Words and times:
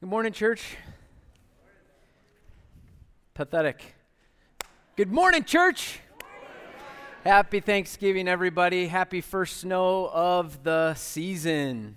Good 0.00 0.08
morning, 0.08 0.32
church. 0.32 0.78
Pathetic. 3.34 3.82
Good 4.96 5.12
morning, 5.12 5.44
church. 5.44 6.00
Happy 7.22 7.60
Thanksgiving, 7.60 8.26
everybody. 8.26 8.86
Happy 8.86 9.20
first 9.20 9.58
snow 9.58 10.08
of 10.10 10.64
the 10.64 10.94
season. 10.94 11.96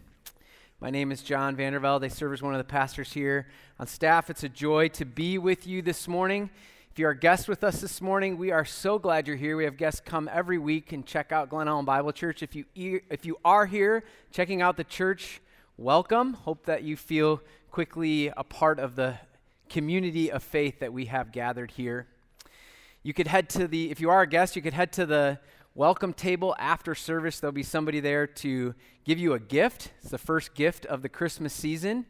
My 0.82 0.90
name 0.90 1.14
is 1.14 1.22
John 1.22 1.56
Vandervelde. 1.56 2.04
I 2.04 2.08
serve 2.10 2.34
as 2.34 2.42
one 2.42 2.54
of 2.54 2.58
the 2.58 2.66
pastors 2.66 3.14
here 3.14 3.48
on 3.80 3.88
staff. 3.88 4.30
It's 4.30 4.44
a 4.44 4.50
joy 4.50 4.90
to 4.90 5.06
be 5.06 5.38
with 5.38 5.66
you 5.66 5.82
this 5.82 6.06
morning. 6.06 6.50
If 6.92 7.00
you're 7.00 7.12
a 7.12 7.18
guest 7.18 7.48
with 7.48 7.64
us 7.64 7.80
this 7.80 8.02
morning, 8.02 8.38
we 8.38 8.52
are 8.52 8.66
so 8.66 9.00
glad 9.00 9.28
you're 9.28 9.38
here. 9.38 9.56
We 9.56 9.64
have 9.64 9.78
guests 9.78 10.02
come 10.04 10.30
every 10.30 10.58
week 10.58 10.92
and 10.92 11.06
check 11.06 11.32
out 11.32 11.48
Glen 11.48 11.70
Allen 11.70 11.86
Bible 11.86 12.12
Church. 12.12 12.44
If 12.44 12.54
you, 12.54 12.66
if 12.76 13.26
you 13.26 13.38
are 13.46 13.66
here 13.66 14.04
checking 14.30 14.62
out 14.62 14.76
the 14.76 14.84
church, 14.84 15.40
welcome. 15.78 16.34
Hope 16.34 16.66
that 16.66 16.84
you 16.84 16.98
feel 16.98 17.42
quickly 17.74 18.32
a 18.38 18.44
part 18.44 18.78
of 18.78 18.96
the 18.96 19.16
community 19.68 20.32
of 20.32 20.44
faith 20.44 20.80
that 20.80 20.94
we 20.94 21.06
have 21.06 21.32
gathered 21.32 21.72
here. 21.72 22.06
You 23.02 23.16
could 23.16 23.26
head 23.26 23.50
to 23.50 23.68
the, 23.68 23.90
if 23.90 24.00
you 24.00 24.12
are 24.12 24.22
a 24.22 24.28
guest, 24.28 24.56
you 24.56 24.62
could 24.62 24.76
head 24.76 24.94
to 24.94 25.08
the 25.08 25.40
welcome 25.74 26.14
table 26.14 26.56
after 26.60 26.94
service. 26.94 27.40
There'll 27.40 27.52
be 27.52 27.64
somebody 27.64 28.00
there 28.00 28.28
to 28.28 28.76
give 29.06 29.18
you 29.18 29.34
a 29.34 29.40
gift. 29.40 29.90
It's 30.02 30.12
the 30.12 30.20
first 30.20 30.54
gift 30.54 30.86
of 30.86 31.02
the 31.02 31.10
Christmas 31.10 31.52
season. 31.52 32.06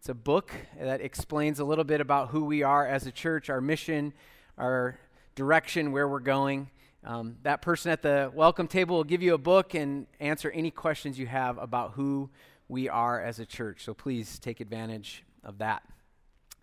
It's 0.00 0.08
a 0.08 0.14
book 0.14 0.50
that 0.76 1.00
explains 1.00 1.60
a 1.60 1.64
little 1.64 1.84
bit 1.84 2.00
about 2.00 2.30
who 2.30 2.44
we 2.44 2.64
are 2.64 2.84
as 2.84 3.06
a 3.06 3.12
church, 3.12 3.48
our 3.48 3.60
mission, 3.60 4.12
our 4.58 4.98
direction, 5.36 5.92
where 5.92 6.08
we're 6.08 6.18
going. 6.18 6.68
Um, 7.04 7.36
that 7.44 7.62
person 7.62 7.92
at 7.92 8.02
the 8.02 8.32
welcome 8.34 8.66
table 8.66 8.96
will 8.96 9.04
give 9.04 9.22
you 9.22 9.34
a 9.34 9.38
book 9.38 9.74
and 9.74 10.08
answer 10.18 10.50
any 10.50 10.72
questions 10.72 11.16
you 11.16 11.28
have 11.28 11.58
about 11.58 11.92
who 11.92 12.28
we 12.68 12.88
are 12.88 13.20
as 13.20 13.38
a 13.38 13.46
church. 13.46 13.84
So 13.84 13.94
please 13.94 14.38
take 14.38 14.60
advantage 14.60 15.24
of 15.44 15.58
that. 15.58 15.82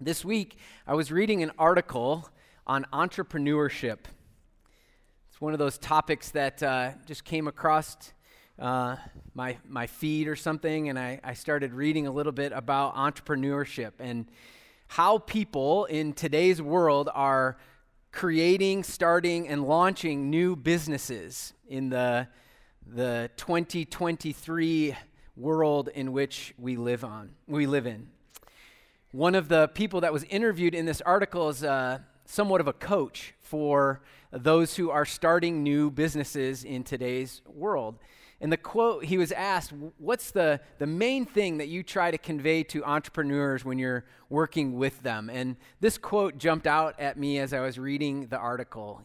This 0.01 0.25
week, 0.25 0.57
I 0.85 0.95
was 0.95 1.11
reading 1.11 1.43
an 1.43 1.51
article 1.57 2.27
on 2.67 2.85
entrepreneurship. 2.91 3.99
It's 5.29 5.39
one 5.39 5.53
of 5.53 5.59
those 5.59 5.77
topics 5.77 6.31
that 6.31 6.61
uh, 6.61 6.91
just 7.05 7.23
came 7.23 7.47
across 7.47 7.95
uh, 8.59 8.97
my, 9.33 9.57
my 9.67 9.87
feed 9.87 10.27
or 10.27 10.35
something, 10.35 10.89
and 10.89 10.99
I, 10.99 11.19
I 11.23 11.33
started 11.33 11.73
reading 11.73 12.05
a 12.05 12.11
little 12.11 12.31
bit 12.31 12.51
about 12.51 12.95
entrepreneurship 12.95 13.93
and 13.99 14.29
how 14.87 15.17
people 15.17 15.85
in 15.85 16.13
today's 16.13 16.61
world 16.61 17.09
are 17.13 17.57
creating, 18.11 18.83
starting, 18.83 19.47
and 19.47 19.63
launching 19.63 20.29
new 20.29 20.55
businesses 20.55 21.53
in 21.67 21.89
the, 21.89 22.27
the 22.85 23.31
2023 23.37 24.95
world 25.35 25.89
in 25.93 26.11
which 26.11 26.53
we 26.57 26.75
live 26.75 27.03
on 27.03 27.31
we 27.47 27.65
live 27.65 27.85
in. 27.85 28.07
One 29.11 29.35
of 29.35 29.47
the 29.47 29.67
people 29.67 30.01
that 30.01 30.13
was 30.13 30.23
interviewed 30.25 30.73
in 30.73 30.85
this 30.85 31.01
article 31.01 31.49
is 31.49 31.63
uh, 31.63 31.99
somewhat 32.25 32.61
of 32.61 32.67
a 32.67 32.73
coach 32.73 33.33
for 33.41 34.01
those 34.31 34.75
who 34.75 34.89
are 34.89 35.05
starting 35.05 35.61
new 35.61 35.91
businesses 35.91 36.63
in 36.63 36.83
today's 36.83 37.41
world. 37.45 37.99
And 38.41 38.51
the 38.51 38.57
quote 38.57 39.05
he 39.05 39.17
was 39.17 39.31
asked 39.31 39.71
what's 39.97 40.31
the, 40.31 40.59
the 40.79 40.87
main 40.87 41.25
thing 41.25 41.59
that 41.59 41.67
you 41.67 41.83
try 41.83 42.11
to 42.11 42.17
convey 42.17 42.63
to 42.63 42.83
entrepreneurs 42.83 43.63
when 43.63 43.77
you're 43.77 44.05
working 44.29 44.77
with 44.77 45.01
them? 45.01 45.29
And 45.29 45.55
this 45.79 45.97
quote 45.97 46.37
jumped 46.37 46.67
out 46.67 46.99
at 46.99 47.17
me 47.17 47.39
as 47.39 47.53
i 47.53 47.59
was 47.59 47.79
reading 47.79 48.27
the 48.27 48.37
article. 48.37 49.01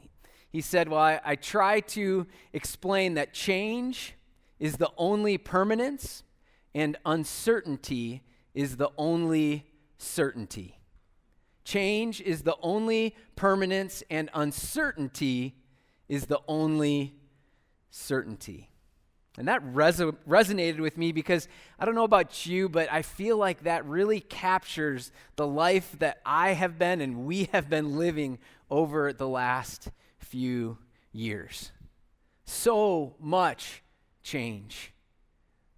He 0.51 0.61
said 0.61 0.89
well 0.89 1.01
i, 1.01 1.21
I 1.25 1.37
try 1.37 1.81
to 1.81 2.27
explain 2.53 3.15
that 3.15 3.33
change 3.33 4.15
is 4.59 4.77
the 4.77 4.91
only 4.97 5.39
permanence, 5.39 6.23
and 6.75 6.97
uncertainty 7.05 8.23
is 8.55 8.77
the 8.77 8.91
only 8.99 9.67
certainty. 9.99 10.79
Change 11.65 12.21
is 12.21 12.43
the 12.43 12.57
only 12.63 13.15
permanence, 13.37 14.03
and 14.11 14.31
uncertainty 14.35 15.55
is 16.09 16.27
the 16.27 16.41
only 16.49 17.15
certainty. 17.91 18.71
And 19.39 19.47
that 19.47 19.63
res- 19.63 20.01
resonated 20.01 20.81
with 20.81 20.99
me 20.99 21.13
because 21.13 21.47
I 21.79 21.85
don't 21.85 21.95
know 21.95 22.03
about 22.03 22.45
you, 22.47 22.69
but 22.69 22.93
I 22.93 23.03
feel 23.03 23.37
like 23.37 23.63
that 23.63 23.85
really 23.85 24.19
captures 24.19 25.13
the 25.37 25.47
life 25.47 25.95
that 26.01 26.21
I 26.27 26.55
have 26.55 26.77
been 26.77 27.01
and 27.01 27.25
we 27.25 27.45
have 27.53 27.71
been 27.71 27.97
living 27.97 28.39
over 28.69 29.13
the 29.13 29.29
last 29.29 29.91
few 30.19 30.79
years. 31.13 31.71
So 32.47 33.15
much 33.21 33.83
change. 34.29 34.93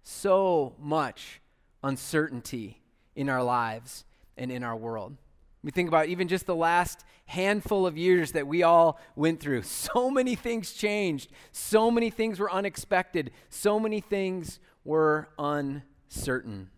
So 0.03 0.75
much 0.77 1.41
uncertainty 1.83 2.81
in 3.15 3.29
our 3.29 3.43
lives 3.43 4.05
and 4.37 4.51
in 4.51 4.63
our 4.63 4.75
world. 4.75 5.15
We 5.63 5.71
think 5.71 5.87
about 5.87 6.07
even 6.07 6.27
just 6.27 6.47
the 6.47 6.55
last 6.55 7.05
handful 7.25 7.85
of 7.85 7.97
years 7.97 8.33
that 8.33 8.47
we 8.47 8.63
all 8.63 8.99
went 9.15 9.39
through. 9.39 9.61
So 9.71 10.09
many 10.09 10.35
things 10.35 10.73
changed. 10.73 11.31
So 11.51 11.89
many 11.89 12.09
things 12.09 12.39
were 12.39 12.51
unexpected. 12.51 13.31
So 13.49 13.79
many 13.79 14.01
things 14.01 14.59
were 14.83 15.29
uncertain. 15.37 16.69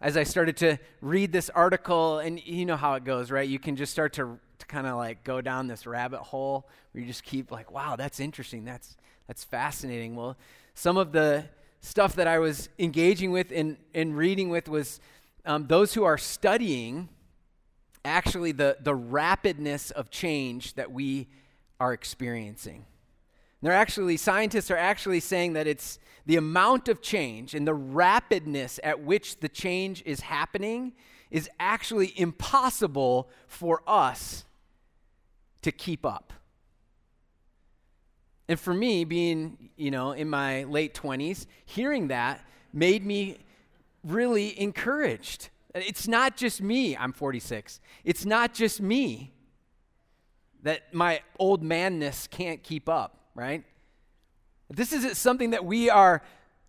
As 0.00 0.16
I 0.16 0.24
started 0.24 0.56
to 0.58 0.78
read 1.00 1.30
this 1.30 1.48
article, 1.50 2.18
and 2.18 2.44
you 2.44 2.66
know 2.66 2.76
how 2.76 2.94
it 2.94 3.04
goes, 3.04 3.30
right? 3.30 3.48
You 3.48 3.60
can 3.60 3.76
just 3.76 3.92
start 3.92 4.14
to, 4.14 4.38
to 4.58 4.66
kind 4.66 4.86
of 4.86 4.96
like 4.96 5.22
go 5.22 5.40
down 5.40 5.68
this 5.68 5.86
rabbit 5.86 6.20
hole 6.20 6.68
where 6.90 7.02
you 7.02 7.06
just 7.06 7.22
keep 7.22 7.52
like, 7.52 7.70
wow, 7.70 7.94
that's 7.94 8.18
interesting. 8.18 8.64
That's 8.64 8.96
that's 9.26 9.44
fascinating. 9.44 10.16
Well, 10.16 10.36
some 10.74 10.96
of 10.96 11.12
the 11.12 11.44
stuff 11.80 12.14
that 12.16 12.26
I 12.26 12.38
was 12.38 12.68
engaging 12.78 13.30
with 13.32 13.52
and, 13.52 13.76
and 13.94 14.16
reading 14.16 14.50
with 14.50 14.68
was 14.68 15.00
um, 15.44 15.66
those 15.66 15.94
who 15.94 16.04
are 16.04 16.18
studying 16.18 17.08
actually 18.04 18.52
the, 18.52 18.76
the 18.80 18.96
rapidness 18.96 19.90
of 19.92 20.10
change 20.10 20.74
that 20.74 20.90
we 20.90 21.28
are 21.80 21.92
experiencing. 21.92 22.84
they're 23.60 23.72
actually, 23.72 24.16
scientists 24.16 24.70
are 24.70 24.76
actually 24.76 25.20
saying 25.20 25.52
that 25.54 25.66
it's 25.66 25.98
the 26.26 26.36
amount 26.36 26.88
of 26.88 27.02
change 27.02 27.54
and 27.54 27.66
the 27.66 27.74
rapidness 27.74 28.78
at 28.84 29.00
which 29.00 29.40
the 29.40 29.48
change 29.48 30.02
is 30.06 30.20
happening 30.20 30.92
is 31.30 31.48
actually 31.58 32.12
impossible 32.16 33.28
for 33.48 33.82
us 33.86 34.44
to 35.62 35.72
keep 35.72 36.04
up. 36.04 36.32
And 38.52 38.60
for 38.60 38.74
me, 38.74 39.04
being, 39.04 39.70
you 39.76 39.90
know, 39.90 40.12
in 40.12 40.28
my 40.28 40.64
late 40.64 40.92
20s, 40.92 41.46
hearing 41.64 42.08
that 42.08 42.44
made 42.70 43.02
me 43.02 43.38
really 44.04 44.60
encouraged. 44.60 45.48
It's 45.74 46.06
not 46.06 46.36
just 46.36 46.60
me, 46.60 46.94
I'm 46.94 47.14
46. 47.14 47.80
It's 48.04 48.26
not 48.26 48.52
just 48.52 48.82
me 48.82 49.32
that 50.64 50.92
my 50.92 51.22
old 51.38 51.62
manness 51.62 52.26
can't 52.26 52.62
keep 52.62 52.90
up, 52.90 53.16
right? 53.34 53.64
This 54.68 54.92
is 54.92 55.16
something 55.16 55.52
that 55.52 55.64
we 55.64 55.88
are 55.88 56.20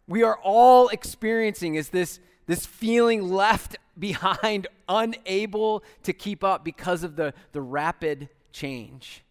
we 0.07 0.23
are 0.23 0.39
all 0.41 0.87
experiencing 0.87 1.75
is 1.75 1.89
this 1.89 2.21
this 2.45 2.65
feeling 2.65 3.29
left 3.29 3.75
behind 3.99 4.67
unable 4.87 5.83
to 6.03 6.13
keep 6.13 6.45
up 6.45 6.63
because 6.63 7.03
of 7.03 7.17
the 7.17 7.33
the 7.51 7.61
rapid 7.61 8.29
change. 8.53 9.25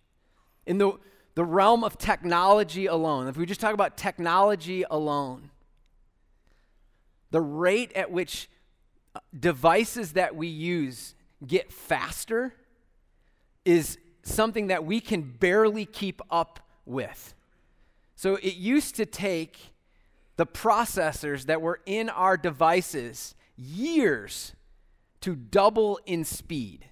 In 0.67 0.77
the 0.77 0.99
the 1.35 1.45
realm 1.45 1.83
of 1.83 1.99
technology 1.99 2.87
alone, 2.87 3.27
if 3.27 3.37
we 3.37 3.47
just 3.47 3.61
talk 3.61 3.75
about 3.75 3.97
technology 3.97 4.85
alone, 4.91 5.51
the 7.31 7.41
rate 7.41 7.93
at 7.95 8.11
which 8.11 8.49
uh, 9.15 9.21
devices 9.39 10.13
that 10.13 10.37
we 10.37 10.47
use 10.47 11.15
get 11.47 11.73
faster 11.73 12.55
is 13.65 13.99
something 14.23 14.69
that 14.69 14.85
we 14.85 15.01
can 15.01 15.23
barely 15.23 15.85
keep 15.85 16.21
up 16.31 16.61
with. 16.85 17.35
So 18.15 18.37
it 18.37 18.55
used 18.55 18.95
to 18.97 19.07
take 19.07 19.73
the 20.37 20.47
processors 20.47 21.47
that 21.47 21.61
were 21.61 21.81
in 21.87 22.09
our 22.09 22.37
devices 22.37 23.35
years 23.57 24.53
to 25.21 25.35
double 25.35 25.99
in 26.07 26.25
speed. 26.25 26.87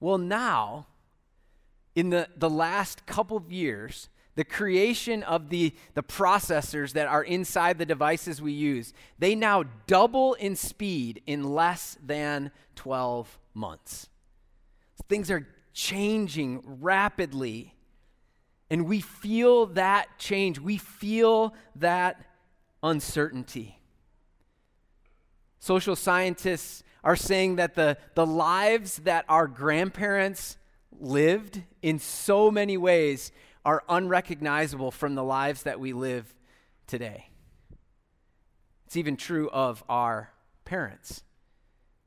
Well, 0.00 0.18
now, 0.18 0.86
in 1.96 2.10
the, 2.10 2.28
the 2.36 2.50
last 2.50 3.06
couple 3.06 3.36
of 3.36 3.50
years, 3.50 4.08
the 4.36 4.44
creation 4.44 5.22
of 5.22 5.48
the, 5.48 5.74
the 5.94 6.02
processors 6.02 6.92
that 6.92 7.08
are 7.08 7.24
inside 7.24 7.78
the 7.78 7.86
devices 7.86 8.40
we 8.40 8.52
use, 8.52 8.92
they 9.18 9.34
now 9.34 9.64
double 9.86 10.34
in 10.34 10.54
speed 10.54 11.22
in 11.26 11.42
less 11.42 11.96
than 12.04 12.52
12 12.76 13.38
months. 13.54 14.10
Things 15.08 15.30
are 15.30 15.48
changing 15.72 16.62
rapidly. 16.66 17.74
And 18.68 18.86
we 18.86 19.00
feel 19.00 19.66
that 19.66 20.18
change. 20.18 20.60
We 20.60 20.76
feel 20.76 21.54
that 21.76 22.20
uncertainty. 22.82 23.80
Social 25.60 25.96
scientists 25.96 26.82
are 27.02 27.16
saying 27.16 27.56
that 27.56 27.74
the, 27.74 27.96
the 28.14 28.26
lives 28.26 28.96
that 28.98 29.24
our 29.28 29.46
grandparents 29.46 30.58
lived 31.00 31.62
in 31.82 31.98
so 31.98 32.50
many 32.50 32.76
ways 32.76 33.32
are 33.64 33.82
unrecognizable 33.88 34.90
from 34.90 35.14
the 35.14 35.24
lives 35.24 35.64
that 35.64 35.80
we 35.80 35.92
live 35.92 36.34
today. 36.86 37.28
It's 38.86 38.96
even 38.96 39.16
true 39.16 39.50
of 39.50 39.82
our 39.88 40.30
parents. 40.64 41.24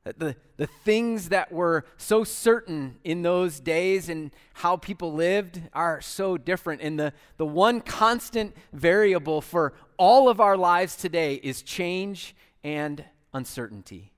The, 0.04 0.34
the 0.56 0.66
things 0.66 1.28
that 1.28 1.52
were 1.52 1.84
so 1.98 2.24
certain 2.24 2.96
in 3.04 3.20
those 3.20 3.60
days 3.60 4.08
and 4.08 4.30
how 4.54 4.78
people 4.78 5.12
lived 5.12 5.60
are 5.74 6.00
so 6.00 6.38
different. 6.38 6.80
And 6.80 6.98
the, 6.98 7.12
the 7.36 7.44
one 7.44 7.82
constant 7.82 8.56
variable 8.72 9.42
for 9.42 9.74
all 9.98 10.30
of 10.30 10.40
our 10.40 10.56
lives 10.56 10.96
today 10.96 11.34
is 11.34 11.60
change 11.60 12.34
and 12.64 13.04
uncertainty. 13.34 14.12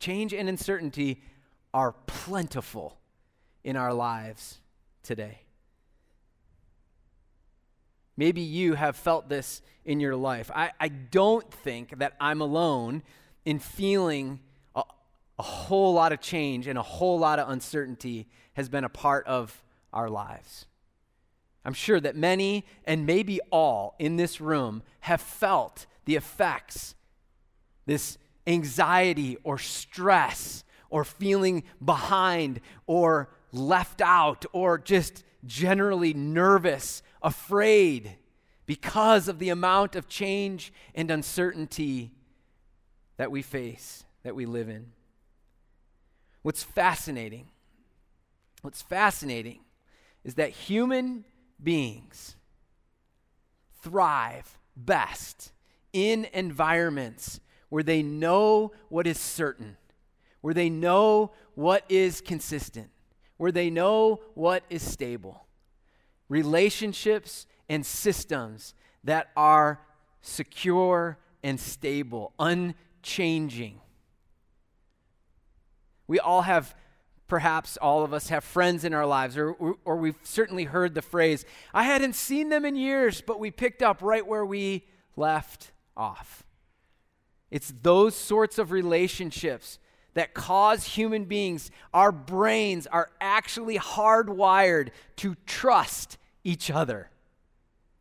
Change 0.00 0.32
and 0.32 0.48
uncertainty 0.48 1.22
are 1.74 1.92
plentiful 2.06 2.98
in 3.64 3.76
our 3.76 3.92
lives 3.92 4.60
today. 5.02 5.40
Maybe 8.16 8.40
you 8.40 8.74
have 8.74 8.96
felt 8.96 9.28
this 9.28 9.62
in 9.84 10.00
your 10.00 10.16
life. 10.16 10.50
I, 10.54 10.72
I 10.80 10.88
don't 10.88 11.48
think 11.52 11.98
that 11.98 12.14
I'm 12.20 12.40
alone 12.40 13.02
in 13.44 13.58
feeling 13.58 14.40
a, 14.74 14.82
a 15.38 15.42
whole 15.42 15.94
lot 15.94 16.12
of 16.12 16.20
change 16.20 16.66
and 16.66 16.78
a 16.78 16.82
whole 16.82 17.18
lot 17.18 17.38
of 17.38 17.48
uncertainty 17.48 18.26
has 18.54 18.68
been 18.68 18.84
a 18.84 18.88
part 18.88 19.26
of 19.26 19.62
our 19.92 20.10
lives. 20.10 20.66
I'm 21.64 21.74
sure 21.74 22.00
that 22.00 22.16
many 22.16 22.64
and 22.84 23.06
maybe 23.06 23.40
all 23.52 23.94
in 23.98 24.16
this 24.16 24.40
room 24.40 24.82
have 25.00 25.20
felt 25.20 25.86
the 26.04 26.16
effects, 26.16 26.94
this 27.86 28.18
anxiety 28.46 29.36
or 29.44 29.58
stress 29.58 30.64
or 30.90 31.04
feeling 31.04 31.62
behind 31.84 32.60
or 32.86 33.28
left 33.52 34.00
out 34.00 34.44
or 34.52 34.78
just 34.78 35.24
generally 35.44 36.12
nervous, 36.14 37.02
afraid 37.22 38.16
because 38.66 39.28
of 39.28 39.38
the 39.38 39.48
amount 39.48 39.96
of 39.96 40.08
change 40.08 40.72
and 40.94 41.10
uncertainty 41.10 42.12
that 43.16 43.30
we 43.30 43.42
face, 43.42 44.04
that 44.22 44.34
we 44.34 44.46
live 44.46 44.68
in. 44.68 44.92
What's 46.42 46.62
fascinating, 46.62 47.48
what's 48.62 48.82
fascinating 48.82 49.60
is 50.24 50.34
that 50.34 50.50
human 50.50 51.24
beings 51.62 52.36
thrive 53.82 54.58
best 54.76 55.52
in 55.92 56.26
environments 56.32 57.40
where 57.68 57.82
they 57.82 58.02
know 58.02 58.72
what 58.88 59.06
is 59.06 59.18
certain, 59.18 59.76
where 60.40 60.54
they 60.54 60.70
know 60.70 61.32
what 61.54 61.84
is 61.88 62.20
consistent, 62.20 62.90
where 63.38 63.50
they 63.50 63.70
know 63.70 64.20
what 64.34 64.62
is 64.68 64.82
stable. 64.82 65.46
Relationships 66.28 67.46
and 67.68 67.86
systems 67.86 68.74
that 69.04 69.30
are 69.36 69.80
secure 70.20 71.18
and 71.42 71.58
stable, 71.58 72.34
unchanging. 72.38 73.80
We 76.06 76.18
all 76.18 76.42
have, 76.42 76.74
perhaps 77.28 77.76
all 77.76 78.02
of 78.02 78.12
us 78.12 78.28
have 78.28 78.44
friends 78.44 78.84
in 78.84 78.92
our 78.92 79.06
lives, 79.06 79.38
or, 79.38 79.52
or 79.84 79.96
we've 79.96 80.18
certainly 80.22 80.64
heard 80.64 80.94
the 80.94 81.02
phrase, 81.02 81.44
I 81.72 81.84
hadn't 81.84 82.14
seen 82.14 82.48
them 82.48 82.64
in 82.64 82.76
years, 82.76 83.20
but 83.20 83.38
we 83.38 83.50
picked 83.50 83.82
up 83.82 84.02
right 84.02 84.26
where 84.26 84.44
we 84.44 84.84
left 85.16 85.72
off. 85.96 86.44
It's 87.50 87.72
those 87.82 88.14
sorts 88.14 88.58
of 88.58 88.72
relationships 88.72 89.78
that 90.18 90.34
cause 90.34 90.84
human 90.84 91.24
beings, 91.24 91.70
our 91.94 92.10
brains 92.10 92.88
are 92.88 93.10
actually 93.20 93.78
hardwired 93.78 94.88
to 95.14 95.36
trust 95.46 96.18
each 96.42 96.72
other 96.72 97.08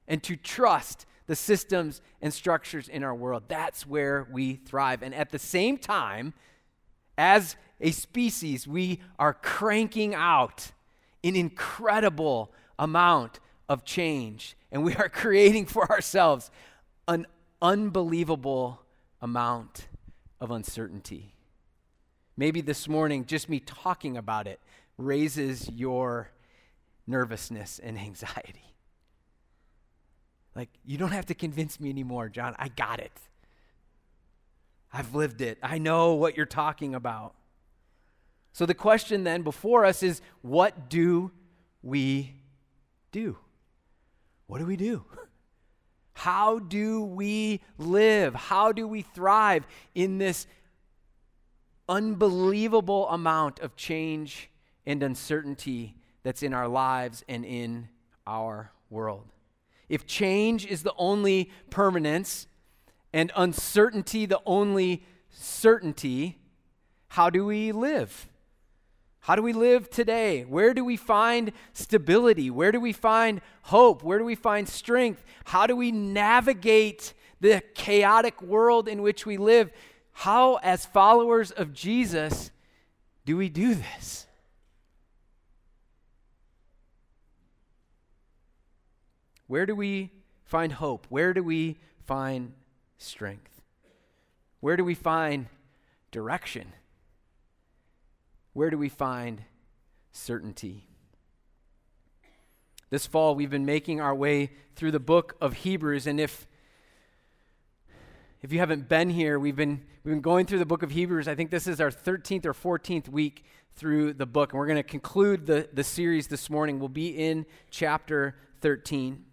and 0.08 0.24
to 0.24 0.36
trust 0.36 1.06
the 1.28 1.36
systems 1.36 2.02
and 2.20 2.34
structures 2.34 2.90
in 2.90 3.04
our 3.04 3.14
world. 3.14 3.44
That's 3.48 3.86
where 3.86 4.28
we 4.32 4.56
thrive. 4.56 5.04
And 5.04 5.14
at 5.14 5.30
the 5.30 5.38
same 5.38 5.78
time, 5.78 6.34
as 7.20 7.56
a 7.80 7.92
species, 7.92 8.68
we 8.68 9.00
are 9.20 9.34
cranking 9.34 10.16
out 10.16 10.72
an 11.24 11.36
incredible 11.36 12.52
amount 12.80 13.40
of 13.70 13.86
change. 13.86 14.58
And 14.72 14.84
we 14.84 14.96
are 14.96 15.10
creating 15.24 15.68
for 15.68 15.88
ourselves 15.92 16.50
an 17.08 17.28
unbelievable 17.62 18.82
amount 19.22 19.88
of 20.40 20.50
uncertainty. 20.50 21.37
Maybe 22.40 22.62
this 22.62 22.88
morning, 22.88 23.26
just 23.26 23.50
me 23.50 23.60
talking 23.60 24.16
about 24.16 24.46
it 24.46 24.60
raises 24.98 25.68
your 25.70 26.30
nervousness 27.08 27.80
and 27.80 27.98
anxiety. 27.98 28.76
Like, 30.56 30.70
you 30.86 30.98
don't 30.98 31.12
have 31.12 31.26
to 31.28 31.36
convince 31.36 31.80
me 31.80 31.90
anymore, 31.90 32.30
John. 32.30 32.56
I 32.60 32.68
got 32.70 33.00
it. 33.00 33.12
I've 34.94 35.14
lived 35.16 35.42
it. 35.42 35.58
I 35.62 35.80
know 35.80 36.14
what 36.14 36.38
you're 36.38 36.46
talking 36.46 36.96
about. 36.96 37.34
So, 38.54 38.66
the 38.66 38.74
question 38.74 39.24
then 39.24 39.42
before 39.44 39.86
us 39.86 40.02
is 40.02 40.22
what 40.42 40.90
do 40.90 41.32
we 41.84 42.34
do? 43.12 43.38
What 44.48 44.60
do 44.60 44.66
we 44.66 44.78
do? 44.78 45.06
How 46.14 46.58
do 46.58 47.04
we 47.04 47.62
live? 47.78 48.34
How 48.34 48.72
do 48.72 48.88
we 48.88 49.04
thrive 49.04 49.68
in 49.94 50.18
this 50.18 50.48
unbelievable 51.90 53.08
amount 53.10 53.60
of 53.60 53.76
change 53.76 54.50
and 54.86 55.04
uncertainty 55.04 55.96
that's 56.24 56.44
in 56.44 56.54
our 56.54 56.68
lives 56.68 57.24
and 57.28 57.46
in 57.46 57.90
our 58.26 58.72
world? 58.90 59.26
If 59.90 60.06
change 60.06 60.66
is 60.66 60.84
the 60.84 60.94
only 60.98 61.52
permanence 61.70 62.48
and 63.14 63.32
uncertainty 63.36 64.26
the 64.26 64.42
only 64.46 65.06
certainty, 65.30 66.38
how 67.10 67.30
do 67.30 67.46
we 67.46 67.72
live? 67.72 68.28
How 69.22 69.36
do 69.36 69.42
we 69.42 69.54
live 69.54 69.90
today? 69.90 70.44
Where 70.44 70.74
do 70.74 70.86
we 70.86 70.96
find 70.96 71.52
stability? 71.74 72.50
Where 72.50 72.72
do 72.72 72.80
we 72.80 72.94
find 72.94 73.42
hope? 73.64 74.04
Where 74.04 74.20
do 74.20 74.26
we 74.26 74.36
find 74.36 74.70
strength? 74.70 75.24
How 75.46 75.68
do 75.68 75.76
we 75.76 75.92
navigate 75.92 77.14
the 77.42 77.62
chaotic 77.76 78.42
world 78.42 78.88
in 78.88 79.02
which 79.02 79.26
we 79.26 79.38
live? 79.38 79.72
How, 80.22 80.56
as 80.56 80.86
followers 80.86 81.52
of 81.52 81.74
Jesus, 81.74 82.52
do 83.26 83.38
we 83.38 83.50
do 83.50 83.76
this? 83.76 84.28
Where 89.48 89.66
do 89.66 89.76
we 89.76 90.12
find 90.44 90.74
hope? 90.74 91.08
Where 91.10 91.34
do 91.34 91.44
we 91.44 91.78
find 92.06 92.54
strength? 92.98 93.62
Where 94.60 94.76
do 94.76 94.84
we 94.84 94.96
find 94.96 95.48
direction? 96.12 96.74
where 98.58 98.72
do 98.72 98.78
we 98.78 98.90
find 98.90 99.44
certainty? 100.12 100.88
This 102.90 103.06
fall, 103.06 103.36
we've 103.36 103.52
been 103.52 103.68
making 103.68 104.02
our 104.02 104.16
way 104.16 104.50
through 104.76 104.94
the 104.94 105.00
book 105.00 105.38
of 105.40 105.58
Hebrews, 105.58 106.08
and 106.08 106.20
if 106.20 106.48
if 108.42 108.54
you 108.54 108.60
haven't 108.60 108.88
been 108.88 109.10
here, 109.10 109.40
we've 109.40 109.56
been 109.56 109.84
we've 110.04 110.14
been 110.14 110.22
going 110.22 110.46
through 110.46 110.60
the 110.60 110.66
book 110.66 110.84
of 110.84 110.92
Hebrews. 110.92 111.28
I 111.28 111.36
think 111.36 111.50
this 111.50 111.68
is 111.68 111.82
our 111.82 111.90
13th 111.90 112.46
or 112.46 112.54
14th 112.54 113.10
week 113.10 113.44
through 113.76 114.14
the 114.14 114.26
book, 114.26 114.52
and 114.52 114.60
we're 114.60 114.68
going 114.68 114.78
to 114.78 114.84
conclude 114.84 115.46
the, 115.46 115.68
the 115.74 115.84
series 115.84 116.28
this 116.28 116.50
morning. 116.50 116.80
We'll 116.80 116.90
be 116.90 117.10
in 117.10 117.46
chapter 117.72 118.36
13. 118.62 119.24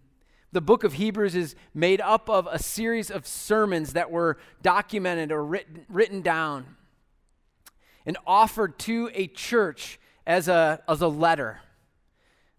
The 0.51 0.61
book 0.61 0.83
of 0.83 0.93
Hebrews 0.93 1.35
is 1.35 1.55
made 1.73 2.01
up 2.01 2.29
of 2.29 2.47
a 2.49 2.57
series 2.57 3.11
of 3.11 3.27
sermons 3.27 3.93
that 3.93 4.09
were 4.09 4.37
documented 4.61 5.31
or 5.31 5.43
written, 5.43 5.85
written 5.89 6.21
down 6.21 6.75
and 8.05 8.17
offered 8.25 8.79
to 8.79 9.11
a 9.13 9.27
church 9.27 9.99
as 10.25 10.47
a, 10.47 10.81
as 10.87 11.01
a 11.01 11.07
letter, 11.07 11.59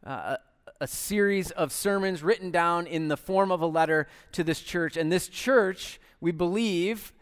uh, 0.05 0.37
a, 0.37 0.39
a 0.83 0.87
series 0.87 1.51
of 1.53 1.73
sermons 1.73 2.23
written 2.23 2.51
down 2.51 2.87
in 2.87 3.09
the 3.09 3.17
form 3.17 3.51
of 3.51 3.63
a 3.63 3.67
letter 3.67 4.07
to 4.33 4.45
this 4.45 4.61
church. 4.61 4.97
And 4.97 5.11
this 5.11 5.29
church, 5.29 5.99
we 6.27 6.33
believe, 6.33 7.13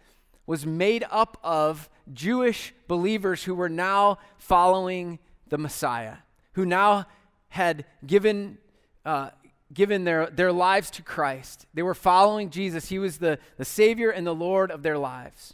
was 0.46 0.64
made 0.64 1.04
up 1.10 1.36
of 1.44 1.90
Jewish 2.14 2.72
believers 2.88 3.44
who 3.44 3.54
were 3.54 3.68
now 3.68 4.16
following 4.38 5.18
the 5.50 5.58
Messiah, 5.58 6.16
who 6.54 6.64
now 6.64 7.04
had 7.48 7.84
given, 8.06 8.56
uh, 9.04 9.28
given 9.74 10.04
their, 10.04 10.30
their 10.30 10.50
lives 10.52 10.90
to 10.92 11.02
Christ. 11.02 11.66
They 11.74 11.82
were 11.82 11.94
following 11.94 12.48
Jesus. 12.48 12.88
He 12.88 12.98
was 12.98 13.18
the, 13.18 13.38
the 13.58 13.66
Savior 13.66 14.08
and 14.08 14.26
the 14.26 14.34
Lord 14.34 14.70
of 14.70 14.82
their 14.82 14.96
lives. 14.96 15.52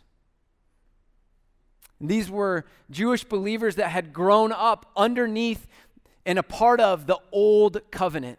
These 2.00 2.30
were 2.30 2.66
Jewish 2.88 3.24
believers 3.24 3.74
that 3.74 3.88
had 3.88 4.12
grown 4.12 4.52
up 4.52 4.92
underneath 4.96 5.66
and 6.24 6.38
a 6.38 6.44
part 6.44 6.78
of 6.78 7.08
the 7.08 7.18
old 7.32 7.80
covenant. 7.90 8.38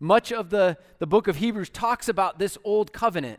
Much 0.00 0.32
of 0.32 0.48
the, 0.48 0.78
the 1.00 1.06
book 1.06 1.28
of 1.28 1.36
Hebrews 1.36 1.68
talks 1.68 2.08
about 2.08 2.38
this 2.38 2.56
old 2.64 2.94
covenant 2.94 3.38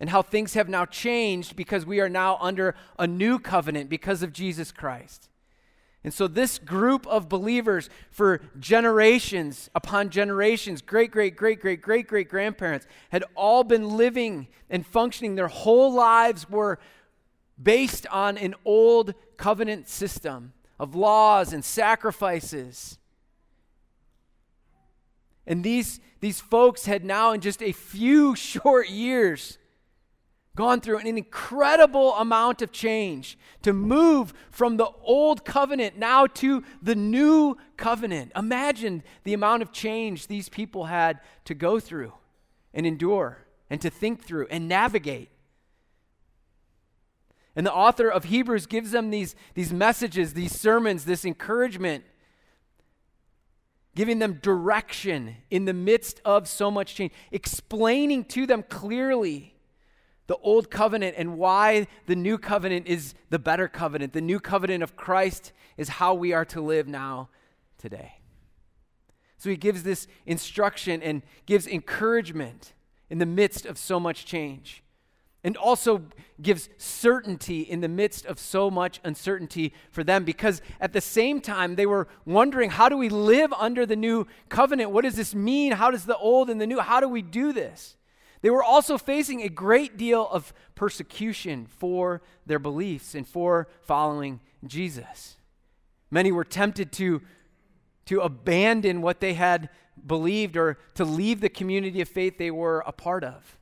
and 0.00 0.08
how 0.08 0.22
things 0.22 0.54
have 0.54 0.68
now 0.68 0.86
changed 0.86 1.54
because 1.54 1.84
we 1.84 2.00
are 2.00 2.08
now 2.08 2.38
under 2.40 2.74
a 2.98 3.06
new 3.06 3.38
covenant 3.38 3.90
because 3.90 4.22
of 4.22 4.32
Jesus 4.32 4.72
Christ. 4.72 5.28
And 6.02 6.14
so, 6.14 6.26
this 6.26 6.58
group 6.58 7.06
of 7.06 7.28
believers, 7.28 7.90
for 8.10 8.40
generations 8.58 9.68
upon 9.74 10.08
generations, 10.08 10.80
great, 10.80 11.10
great, 11.10 11.36
great, 11.36 11.60
great, 11.60 11.82
great, 11.82 12.06
great 12.06 12.28
grandparents, 12.30 12.86
had 13.10 13.22
all 13.34 13.64
been 13.64 13.98
living 13.98 14.48
and 14.70 14.86
functioning. 14.86 15.34
Their 15.34 15.48
whole 15.48 15.92
lives 15.92 16.48
were 16.48 16.78
based 17.62 18.06
on 18.06 18.38
an 18.38 18.54
old 18.64 19.12
covenant 19.36 19.88
system 19.88 20.54
of 20.78 20.94
laws 20.94 21.52
and 21.52 21.62
sacrifices. 21.62 22.98
And 25.46 25.62
these, 25.62 26.00
these 26.20 26.40
folks 26.40 26.86
had 26.86 27.04
now, 27.04 27.32
in 27.32 27.42
just 27.42 27.62
a 27.62 27.72
few 27.72 28.34
short 28.36 28.88
years, 28.88 29.58
gone 30.56 30.80
through 30.80 30.98
an 30.98 31.06
incredible 31.06 32.14
amount 32.14 32.60
of 32.60 32.72
change 32.72 33.38
to 33.62 33.72
move 33.72 34.34
from 34.50 34.76
the 34.76 34.88
old 35.02 35.44
covenant 35.44 35.96
now 35.96 36.26
to 36.26 36.64
the 36.82 36.94
new 36.94 37.56
covenant. 37.76 38.32
Imagine 38.34 39.02
the 39.24 39.32
amount 39.32 39.62
of 39.62 39.72
change 39.72 40.26
these 40.26 40.48
people 40.48 40.86
had 40.86 41.20
to 41.44 41.54
go 41.54 41.78
through 41.78 42.12
and 42.74 42.86
endure 42.86 43.46
and 43.68 43.80
to 43.80 43.90
think 43.90 44.24
through 44.24 44.48
and 44.50 44.68
navigate. 44.68 45.30
And 47.54 47.66
the 47.66 47.72
author 47.72 48.08
of 48.08 48.24
Hebrews 48.24 48.66
gives 48.66 48.90
them 48.90 49.10
these, 49.10 49.34
these 49.54 49.72
messages, 49.72 50.34
these 50.34 50.58
sermons, 50.58 51.04
this 51.04 51.24
encouragement, 51.24 52.04
giving 53.94 54.18
them 54.18 54.34
direction 54.34 55.36
in 55.50 55.64
the 55.64 55.72
midst 55.72 56.20
of 56.24 56.48
so 56.48 56.70
much 56.70 56.94
change, 56.94 57.12
explaining 57.32 58.24
to 58.24 58.46
them 58.46 58.62
clearly 58.62 59.49
the 60.30 60.38
old 60.44 60.70
covenant 60.70 61.16
and 61.18 61.36
why 61.36 61.88
the 62.06 62.14
new 62.14 62.38
covenant 62.38 62.86
is 62.86 63.14
the 63.30 63.38
better 63.40 63.66
covenant. 63.66 64.12
The 64.12 64.20
new 64.20 64.38
covenant 64.38 64.80
of 64.80 64.94
Christ 64.94 65.50
is 65.76 65.88
how 65.88 66.14
we 66.14 66.32
are 66.32 66.44
to 66.44 66.60
live 66.60 66.86
now, 66.86 67.30
today. 67.78 68.20
So 69.38 69.50
he 69.50 69.56
gives 69.56 69.82
this 69.82 70.06
instruction 70.26 71.02
and 71.02 71.22
gives 71.46 71.66
encouragement 71.66 72.74
in 73.10 73.18
the 73.18 73.26
midst 73.26 73.66
of 73.66 73.76
so 73.76 73.98
much 73.98 74.24
change 74.24 74.84
and 75.42 75.56
also 75.56 76.02
gives 76.40 76.68
certainty 76.76 77.62
in 77.62 77.80
the 77.80 77.88
midst 77.88 78.24
of 78.24 78.38
so 78.38 78.70
much 78.70 79.00
uncertainty 79.02 79.72
for 79.90 80.04
them 80.04 80.22
because 80.22 80.62
at 80.80 80.92
the 80.92 81.00
same 81.00 81.40
time 81.40 81.74
they 81.74 81.86
were 81.86 82.06
wondering 82.24 82.70
how 82.70 82.88
do 82.88 82.96
we 82.96 83.08
live 83.08 83.52
under 83.54 83.84
the 83.84 83.96
new 83.96 84.28
covenant 84.48 84.92
what 84.92 85.02
does 85.02 85.16
this 85.16 85.34
mean 85.34 85.72
how 85.72 85.90
does 85.90 86.04
the 86.04 86.16
old 86.18 86.50
and 86.50 86.60
the 86.60 86.66
new 86.66 86.78
how 86.78 87.00
do 87.00 87.08
we 87.08 87.22
do 87.22 87.52
this 87.52 87.96
they 88.42 88.50
were 88.50 88.64
also 88.64 88.96
facing 88.96 89.42
a 89.42 89.48
great 89.48 89.96
deal 89.96 90.28
of 90.30 90.52
persecution 90.74 91.66
for 91.66 92.22
their 92.46 92.58
beliefs 92.58 93.14
and 93.14 93.26
for 93.26 93.68
following 93.82 94.40
jesus 94.66 95.36
many 96.10 96.32
were 96.32 96.44
tempted 96.44 96.92
to 96.92 97.20
to 98.06 98.20
abandon 98.20 99.02
what 99.02 99.20
they 99.20 99.34
had 99.34 99.68
believed 100.06 100.56
or 100.56 100.78
to 100.94 101.04
leave 101.04 101.40
the 101.40 101.48
community 101.48 102.00
of 102.00 102.08
faith 102.08 102.38
they 102.38 102.50
were 102.50 102.82
a 102.86 102.92
part 102.92 103.22
of 103.22 103.58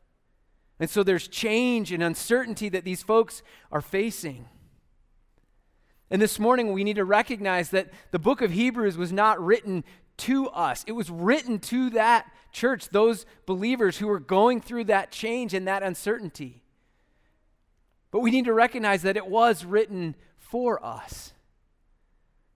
and 0.81 0.89
so 0.89 1.03
there's 1.03 1.27
change 1.27 1.93
and 1.93 2.03
uncertainty 2.03 2.69
that 2.69 2.85
these 2.85 3.03
folks 3.03 3.43
are 3.73 3.81
facing. 3.81 4.47
And 6.11 6.23
this 6.23 6.39
morning, 6.39 6.73
we 6.73 6.85
need 6.85 6.97
to 6.97 7.05
recognize 7.05 7.71
that 7.71 7.91
the 8.13 8.19
book 8.19 8.41
of 8.41 8.53
Hebrews 8.53 8.97
was 8.97 9.13
not 9.13 9.45
written 9.45 9.85
to 10.19 10.49
us, 10.49 10.85
it 10.87 10.93
was 10.93 11.11
written 11.11 11.59
to 11.61 11.91
that 11.91 12.31
church, 12.53 12.89
those 12.91 13.27
believers 13.47 13.99
who 13.99 14.07
were 14.07 14.21
going 14.21 14.61
through 14.61 14.85
that 14.85 15.11
change 15.11 15.55
and 15.55 15.67
that 15.67 15.83
uncertainty. 15.83 16.63
But 18.11 18.21
we 18.21 18.31
need 18.31 18.47
to 18.47 18.55
recognize 18.55 19.03
that 19.03 19.17
it 19.17 19.27
was 19.27 19.65
written 19.65 20.15
for 20.39 20.85
us. 20.85 21.33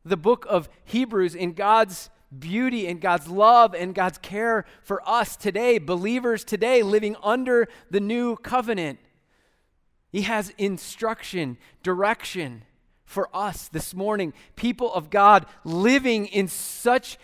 The 0.05 0.17
book 0.17 0.47
of 0.49 0.69
Hebrews, 0.85 1.35
in 1.35 1.53
God's 1.53 2.11
beauty 2.37 2.87
and 2.87 3.01
God's 3.01 3.29
love 3.29 3.75
and 3.75 3.95
God's 3.95 4.19
care 4.19 4.65
for 4.83 5.07
us 5.09 5.37
today, 5.37 5.79
believers 5.79 6.45
today 6.45 6.83
living 6.83 7.17
under 7.23 7.69
the 7.91 8.01
new 8.01 8.37
covenant. 8.37 8.99
He 10.11 10.23
has 10.23 10.53
instruction, 10.59 11.59
direction 11.83 12.65
for 13.05 13.29
us 13.35 13.69
this 13.69 13.95
morning, 13.95 14.33
people 14.57 14.93
of 14.93 15.11
God 15.11 15.47
living 15.65 16.27
in 16.27 16.49
such 16.49 17.19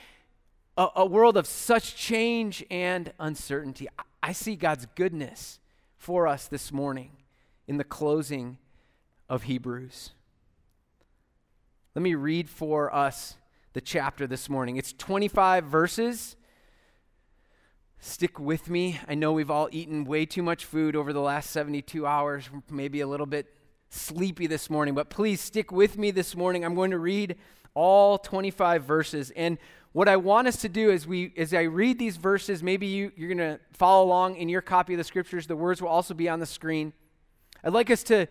a, 0.78 0.88
a 0.96 1.06
world 1.06 1.36
of 1.36 1.46
such 1.46 1.96
change 1.96 2.64
and 2.70 3.12
uncertainty. 3.18 3.88
I, 3.98 4.02
I 4.22 4.32
see 4.32 4.56
God's 4.56 4.86
goodness 4.94 5.58
for 5.98 6.26
us 6.26 6.46
this 6.46 6.72
morning 6.72 7.10
in 7.66 7.76
the 7.76 7.84
closing 7.84 8.56
of 9.28 9.42
Hebrews. 9.42 10.12
Let 11.94 12.02
me 12.02 12.14
read 12.14 12.48
for 12.48 12.94
us 12.94 13.34
the 13.72 13.80
chapter 13.80 14.26
this 14.26 14.48
morning. 14.48 14.76
It's 14.76 14.92
25 14.92 15.64
verses. 15.64 16.36
Stick 17.98 18.38
with 18.38 18.70
me. 18.70 19.00
I 19.08 19.16
know 19.16 19.32
we've 19.32 19.50
all 19.50 19.68
eaten 19.72 20.04
way 20.04 20.24
too 20.24 20.42
much 20.42 20.64
food 20.64 20.94
over 20.94 21.12
the 21.12 21.20
last 21.20 21.50
72 21.50 22.06
hours, 22.06 22.48
maybe 22.70 23.00
a 23.00 23.08
little 23.08 23.26
bit 23.26 23.52
sleepy 23.90 24.46
this 24.46 24.70
morning, 24.70 24.94
but 24.94 25.10
please 25.10 25.40
stick 25.40 25.72
with 25.72 25.98
me 25.98 26.12
this 26.12 26.36
morning. 26.36 26.64
I'm 26.64 26.74
going 26.74 26.92
to 26.92 26.98
read 26.98 27.36
all 27.74 28.18
25 28.18 28.84
verses. 28.84 29.32
And 29.36 29.58
what 29.92 30.08
I 30.08 30.16
want 30.16 30.48
us 30.48 30.56
to 30.58 30.68
do 30.68 30.90
is 30.90 31.06
we 31.06 31.32
as 31.36 31.54
I 31.54 31.62
read 31.62 31.98
these 31.98 32.16
verses, 32.16 32.62
maybe 32.62 32.86
you, 32.86 33.12
you're 33.16 33.34
going 33.34 33.38
to 33.38 33.60
follow 33.72 34.04
along 34.04 34.36
in 34.36 34.48
your 34.48 34.60
copy 34.60 34.94
of 34.94 34.98
the 34.98 35.04
scriptures. 35.04 35.46
The 35.46 35.56
words 35.56 35.80
will 35.80 35.88
also 35.88 36.14
be 36.14 36.28
on 36.28 36.40
the 36.40 36.46
screen. 36.46 36.92
I'd 37.64 37.72
like 37.72 37.90
us 37.90 38.02
to 38.04 38.28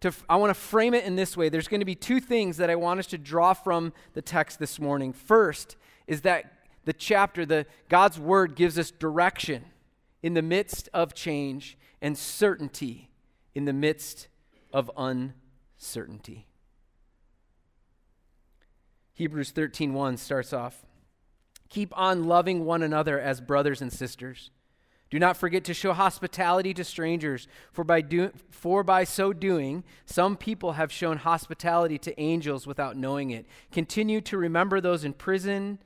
to, 0.00 0.12
I 0.28 0.36
want 0.36 0.50
to 0.50 0.54
frame 0.54 0.94
it 0.94 1.04
in 1.04 1.16
this 1.16 1.36
way. 1.36 1.48
There's 1.48 1.68
going 1.68 1.80
to 1.80 1.86
be 1.86 1.94
two 1.94 2.20
things 2.20 2.56
that 2.58 2.70
I 2.70 2.76
want 2.76 3.00
us 3.00 3.06
to 3.08 3.18
draw 3.18 3.52
from 3.52 3.92
the 4.14 4.22
text 4.22 4.58
this 4.58 4.78
morning. 4.78 5.12
First 5.12 5.76
is 6.06 6.20
that 6.22 6.52
the 6.84 6.92
chapter, 6.92 7.44
the 7.44 7.66
God's 7.88 8.18
word 8.18 8.54
gives 8.54 8.78
us 8.78 8.90
direction 8.90 9.64
in 10.22 10.34
the 10.34 10.42
midst 10.42 10.88
of 10.94 11.14
change 11.14 11.76
and 12.00 12.16
certainty 12.16 13.10
in 13.54 13.64
the 13.64 13.72
midst 13.72 14.28
of 14.72 14.90
uncertainty. 14.96 16.46
Hebrews 19.14 19.50
13:1 19.50 20.16
starts 20.16 20.52
off, 20.52 20.86
"Keep 21.68 21.96
on 21.96 22.24
loving 22.24 22.64
one 22.64 22.82
another 22.82 23.20
as 23.20 23.40
brothers 23.40 23.82
and 23.82 23.92
sisters." 23.92 24.50
Do 25.10 25.18
not 25.18 25.38
forget 25.38 25.64
to 25.64 25.74
show 25.74 25.94
hospitality 25.94 26.74
to 26.74 26.84
strangers, 26.84 27.48
for 27.72 27.82
by, 27.82 28.02
do, 28.02 28.30
for 28.50 28.82
by 28.82 29.04
so 29.04 29.32
doing, 29.32 29.82
some 30.04 30.36
people 30.36 30.72
have 30.72 30.92
shown 30.92 31.16
hospitality 31.16 31.98
to 31.98 32.20
angels 32.20 32.66
without 32.66 32.96
knowing 32.96 33.30
it. 33.30 33.46
Continue 33.72 34.20
to 34.22 34.36
remember 34.36 34.80
those 34.80 35.04
in 35.04 35.14
prison 35.14 35.78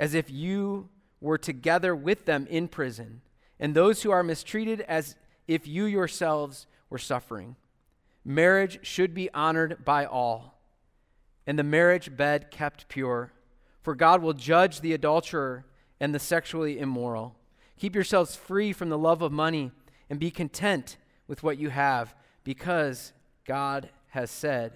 as 0.00 0.12
if 0.12 0.28
you 0.28 0.88
were 1.20 1.38
together 1.38 1.94
with 1.94 2.24
them 2.24 2.48
in 2.48 2.66
prison, 2.66 3.22
and 3.60 3.74
those 3.74 4.02
who 4.02 4.10
are 4.10 4.24
mistreated 4.24 4.80
as 4.82 5.14
if 5.46 5.68
you 5.68 5.84
yourselves 5.84 6.66
were 6.90 6.98
suffering. 6.98 7.54
Marriage 8.24 8.84
should 8.84 9.14
be 9.14 9.30
honored 9.32 9.84
by 9.84 10.04
all, 10.04 10.60
and 11.46 11.56
the 11.56 11.62
marriage 11.62 12.16
bed 12.16 12.50
kept 12.50 12.88
pure, 12.88 13.32
for 13.84 13.94
God 13.94 14.22
will 14.22 14.32
judge 14.32 14.80
the 14.80 14.94
adulterer 14.94 15.66
and 16.00 16.14
the 16.14 16.18
sexually 16.18 16.80
immoral. 16.80 17.36
Keep 17.78 17.94
yourselves 17.94 18.34
free 18.34 18.72
from 18.72 18.88
the 18.88 18.98
love 18.98 19.20
of 19.20 19.30
money 19.30 19.72
and 20.08 20.18
be 20.18 20.30
content 20.30 20.96
with 21.28 21.42
what 21.42 21.58
you 21.58 21.68
have 21.68 22.14
because 22.44 23.12
God 23.46 23.90
has 24.08 24.30
said, 24.30 24.72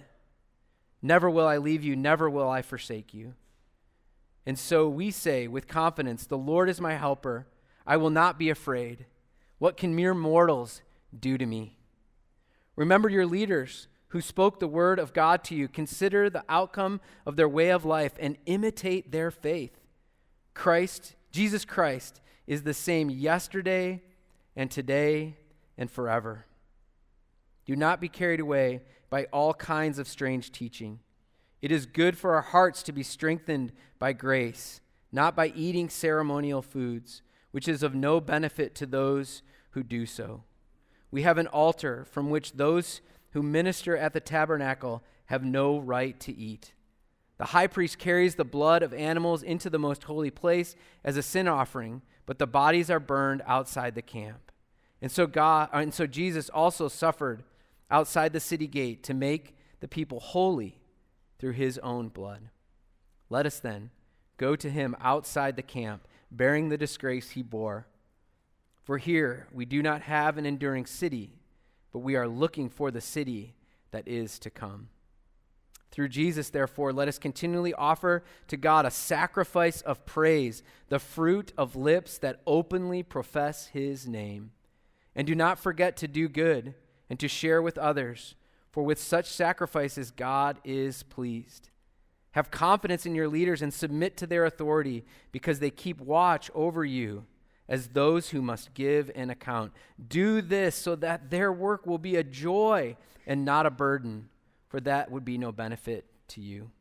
Never 1.01 1.27
will 1.27 1.47
I 1.47 1.57
leave 1.57 1.83
you, 1.83 1.95
never 1.95 2.29
will 2.29 2.49
I 2.49 2.61
forsake 2.61 3.13
you. 3.13 3.33
And 4.45 4.59
so 4.59 4.87
we 4.87 5.09
say 5.09 5.47
with 5.47 5.67
confidence, 5.67 6.25
The 6.27 6.37
Lord 6.37 6.69
is 6.69 6.79
my 6.79 6.93
helper. 6.93 7.47
I 7.87 7.97
will 7.97 8.11
not 8.11 8.37
be 8.37 8.51
afraid. 8.51 9.07
What 9.57 9.75
can 9.75 9.95
mere 9.95 10.13
mortals 10.13 10.81
do 11.17 11.35
to 11.37 11.45
me? 11.47 11.77
Remember 12.75 13.09
your 13.09 13.25
leaders 13.25 13.87
who 14.09 14.21
spoke 14.21 14.59
the 14.59 14.67
word 14.67 14.99
of 14.99 15.13
God 15.13 15.43
to 15.45 15.55
you. 15.55 15.67
Consider 15.67 16.29
the 16.29 16.43
outcome 16.49 16.99
of 17.25 17.35
their 17.35 17.49
way 17.49 17.69
of 17.69 17.85
life 17.85 18.13
and 18.19 18.37
imitate 18.45 19.11
their 19.11 19.31
faith. 19.31 19.79
Christ, 20.53 21.15
Jesus 21.31 21.63
Christ, 21.65 22.21
is 22.47 22.63
the 22.63 22.73
same 22.73 23.09
yesterday 23.09 24.01
and 24.55 24.69
today 24.69 25.37
and 25.77 25.89
forever. 25.89 26.45
Do 27.65 27.75
not 27.75 28.01
be 28.01 28.09
carried 28.09 28.39
away 28.39 28.81
by 29.09 29.25
all 29.25 29.53
kinds 29.53 29.99
of 29.99 30.07
strange 30.07 30.51
teaching. 30.51 30.99
It 31.61 31.71
is 31.71 31.85
good 31.85 32.17
for 32.17 32.35
our 32.35 32.41
hearts 32.41 32.81
to 32.83 32.91
be 32.91 33.03
strengthened 33.03 33.71
by 33.99 34.13
grace, 34.13 34.81
not 35.11 35.35
by 35.35 35.53
eating 35.55 35.89
ceremonial 35.89 36.61
foods, 36.61 37.21
which 37.51 37.67
is 37.67 37.83
of 37.83 37.93
no 37.93 38.19
benefit 38.19 38.73
to 38.75 38.85
those 38.85 39.43
who 39.71 39.83
do 39.83 40.05
so. 40.05 40.43
We 41.11 41.23
have 41.23 41.37
an 41.37 41.47
altar 41.47 42.05
from 42.05 42.29
which 42.29 42.53
those 42.53 43.01
who 43.31 43.43
minister 43.43 43.95
at 43.95 44.13
the 44.13 44.19
tabernacle 44.19 45.03
have 45.25 45.43
no 45.43 45.77
right 45.77 46.19
to 46.21 46.35
eat. 46.35 46.73
The 47.37 47.45
high 47.45 47.67
priest 47.67 47.97
carries 47.97 48.35
the 48.35 48.43
blood 48.43 48.83
of 48.83 48.93
animals 48.93 49.43
into 49.43 49.69
the 49.69 49.79
most 49.79 50.03
holy 50.03 50.31
place 50.31 50.75
as 51.03 51.15
a 51.15 51.21
sin 51.21 51.47
offering 51.47 52.01
but 52.29 52.37
the 52.37 52.45
bodies 52.45 52.91
are 52.91 52.99
burned 52.99 53.41
outside 53.47 53.95
the 53.95 54.03
camp. 54.03 54.51
And 55.01 55.11
so 55.11 55.25
God 55.25 55.69
uh, 55.73 55.77
and 55.77 55.91
so 55.91 56.05
Jesus 56.05 56.47
also 56.47 56.87
suffered 56.87 57.43
outside 57.89 58.33
the 58.33 58.39
city 58.39 58.67
gate 58.67 59.01
to 59.05 59.15
make 59.15 59.57
the 59.79 59.87
people 59.87 60.19
holy 60.19 60.79
through 61.39 61.53
his 61.53 61.79
own 61.79 62.09
blood. 62.09 62.49
Let 63.31 63.47
us 63.47 63.57
then 63.59 63.89
go 64.37 64.55
to 64.57 64.69
him 64.69 64.95
outside 65.01 65.55
the 65.55 65.63
camp, 65.63 66.07
bearing 66.29 66.69
the 66.69 66.77
disgrace 66.77 67.31
he 67.31 67.41
bore. 67.41 67.87
For 68.83 68.99
here 68.99 69.47
we 69.51 69.65
do 69.65 69.81
not 69.81 70.03
have 70.03 70.37
an 70.37 70.45
enduring 70.45 70.85
city, 70.85 71.38
but 71.91 71.99
we 71.99 72.15
are 72.15 72.27
looking 72.27 72.69
for 72.69 72.91
the 72.91 73.01
city 73.01 73.55
that 73.91 74.07
is 74.07 74.39
to 74.39 74.49
come. 74.49 74.89
Through 75.91 76.09
Jesus, 76.09 76.49
therefore, 76.49 76.93
let 76.93 77.07
us 77.07 77.17
continually 77.17 77.73
offer 77.73 78.23
to 78.47 78.57
God 78.57 78.85
a 78.85 78.91
sacrifice 78.91 79.81
of 79.81 80.05
praise, 80.05 80.61
the 80.87 80.99
fruit 80.99 81.51
of 81.57 81.75
lips 81.75 82.19
that 82.19 82.41
openly 82.45 83.01
profess 83.01 83.67
his 83.67 84.07
name. 84.07 84.51
And 85.15 85.25
do 85.25 85.33
not 85.33 85.57
forget 85.57 85.97
to 85.97 86.07
do 86.07 86.29
good 86.29 86.75
and 87.09 87.19
to 87.19 87.27
share 87.27 87.61
with 87.61 87.77
others, 87.79 88.35
for 88.71 88.83
with 88.83 88.99
such 88.99 89.25
sacrifices 89.25 90.11
God 90.11 90.59
is 90.63 91.01
pleased. 91.01 91.69
Have 92.33 92.51
confidence 92.51 93.07
in 93.07 93.15
your 93.15 93.27
leaders 93.27 93.63
and 93.63 93.73
submit 93.73 94.15
to 94.17 94.27
their 94.27 94.45
authority, 94.45 95.03
because 95.31 95.57
they 95.57 95.71
keep 95.71 95.99
watch 95.99 96.51
over 96.53 96.85
you 96.85 97.25
as 97.69 97.89
those 97.89 98.31
who 98.31 98.41
must 98.41 98.73
give 98.73 99.11
an 99.13 99.29
account. 99.29 99.71
Do 100.05 100.41
this 100.41 100.75
so 100.75 100.95
that 100.97 101.29
their 101.29 101.53
work 101.53 101.85
will 101.85 101.99
be 101.99 102.15
a 102.15 102.23
joy 102.23 102.97
and 103.27 103.45
not 103.45 103.67
a 103.67 103.71
burden, 103.71 104.27
for 104.67 104.81
that 104.81 105.11
would 105.11 105.23
be 105.23 105.37
no 105.37 105.51
benefit 105.51 106.05
to 106.29 106.41
you. 106.41 106.71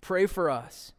Pray 0.00 0.26
for 0.26 0.50
us. 0.50 0.92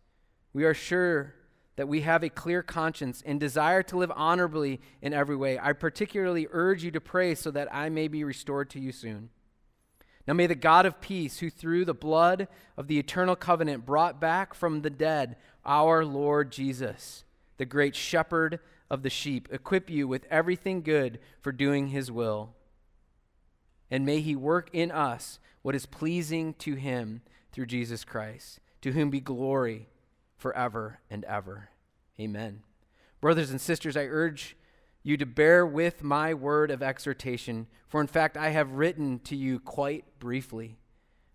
We 0.54 0.64
are 0.64 0.74
sure 0.74 1.36
that 1.76 1.90
we 1.90 2.02
have 2.02 2.24
a 2.24 2.30
clear 2.30 2.64
conscience 2.64 3.22
and 3.26 3.40
desire 3.40 3.84
to 3.84 3.98
live 3.98 4.12
honorably 4.16 4.80
in 5.02 5.14
every 5.14 5.36
way. 5.36 5.60
I 5.60 5.74
particularly 5.74 6.48
urge 6.52 6.84
you 6.84 6.92
to 6.92 7.02
pray 7.02 7.36
so 7.36 7.52
that 7.52 7.68
I 7.72 7.90
may 7.90 8.08
be 8.08 8.24
restored 8.24 8.70
to 8.72 8.80
you 8.80 8.92
soon. 8.92 9.30
Now 10.26 10.34
may 10.34 10.48
the 10.48 10.56
God 10.56 10.86
of 10.86 11.00
peace, 11.00 11.40
who 11.40 11.50
through 11.50 11.86
the 11.86 11.94
blood 11.94 12.48
of 12.78 12.88
the 12.88 12.98
eternal 12.98 13.36
covenant 13.36 13.86
brought 13.86 14.20
back 14.20 14.54
from 14.54 14.82
the 14.82 14.90
dead 14.90 15.36
our 15.66 16.04
Lord 16.04 16.52
Jesus, 16.52 17.26
the 17.58 17.66
great 17.66 17.96
shepherd 17.96 18.60
of 18.90 19.04
the 19.04 19.10
sheep, 19.10 19.48
equip 19.52 19.90
you 19.90 20.08
with 20.08 20.26
everything 20.30 20.82
good 20.82 21.20
for 21.42 21.52
doing 21.52 21.88
his 21.88 22.12
will. 22.12 22.56
And 23.90 24.06
may 24.06 24.22
he 24.22 24.36
work 24.36 24.70
in 24.74 24.92
us 24.92 25.40
what 25.62 25.76
is 25.76 25.86
pleasing 25.86 26.54
to 26.56 26.76
him 26.76 27.22
through 27.52 27.66
Jesus 27.66 28.04
Christ, 28.04 28.60
to 28.82 28.92
whom 28.92 29.10
be 29.10 29.20
glory 29.20 29.90
forever 30.38 31.00
and 31.10 31.26
ever. 31.26 31.70
Amen. 32.20 32.62
Brothers 33.20 33.52
and 33.52 33.60
sisters, 33.60 33.98
I 33.98 34.04
urge 34.04 34.56
you 35.04 35.18
to 35.18 35.26
bear 35.26 35.66
with 35.66 36.04
my 36.04 36.34
word 36.34 36.70
of 36.70 36.84
exhortation, 36.84 37.68
for 37.88 38.02
in 38.02 38.08
fact 38.08 38.38
I 38.38 38.50
have 38.50 38.74
written 38.74 39.20
to 39.20 39.36
you 39.36 39.60
quite 39.60 40.06
briefly. 40.20 40.78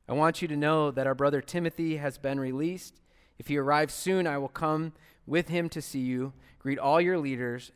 I 0.09 0.13
want 0.13 0.43
you 0.43 0.49
to 0.49 0.57
know 0.57 0.91
that 0.91 1.07
our 1.07 1.15
brother 1.15 1.41
Timothy 1.41 1.97
has 1.97 2.19
been 2.19 2.39
released. 2.39 3.01
If 3.39 3.49
he 3.49 3.57
arrives 3.57 3.95
soon, 3.95 4.27
I 4.27 4.39
will 4.39 4.49
come 4.49 4.93
with 5.27 5.49
him 5.49 5.69
to 5.71 5.83
see 5.83 6.01
you. 6.01 6.33
Greet 6.59 6.79
all 6.79 7.01
your 7.01 7.19
leaders 7.19 7.73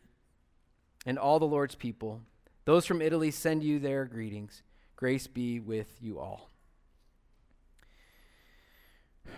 and 1.04 1.18
all 1.18 1.38
the 1.38 1.46
Lord's 1.46 1.74
people. 1.74 2.20
Those 2.64 2.86
from 2.86 3.00
Italy 3.00 3.30
send 3.30 3.62
you 3.62 3.78
their 3.78 4.04
greetings. 4.04 4.62
Grace 4.96 5.26
be 5.26 5.60
with 5.60 5.96
you 6.00 6.18
all. 6.18 6.50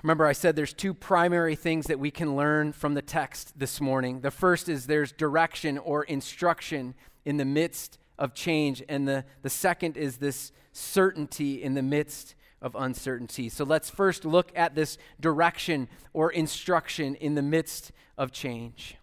Remember, 0.02 0.26
I 0.26 0.32
said 0.32 0.54
there's 0.54 0.72
two 0.72 0.94
primary 0.94 1.56
things 1.56 1.86
that 1.86 1.98
we 1.98 2.10
can 2.10 2.36
learn 2.36 2.72
from 2.72 2.94
the 2.94 3.02
text 3.02 3.58
this 3.58 3.80
morning. 3.80 4.20
The 4.20 4.30
first 4.30 4.68
is 4.68 4.86
there's 4.86 5.12
direction 5.12 5.78
or 5.78 6.04
instruction 6.04 6.94
in 7.24 7.36
the 7.36 7.44
midst 7.44 7.98
of 8.18 8.34
change, 8.34 8.82
and 8.88 9.08
the, 9.08 9.24
the 9.42 9.50
second 9.50 9.96
is 9.96 10.18
this 10.18 10.52
certainty 10.72 11.62
in 11.62 11.74
the 11.74 11.82
midst 11.82 12.34
of 12.60 12.74
uncertainty. 12.74 13.48
So 13.48 13.64
let's 13.64 13.90
first 13.90 14.24
look 14.24 14.50
at 14.56 14.74
this 14.74 14.98
direction 15.20 15.88
or 16.12 16.30
instruction 16.30 17.14
in 17.14 17.34
the 17.34 17.42
midst 17.42 17.92
of 18.16 18.32
change. 18.32 18.96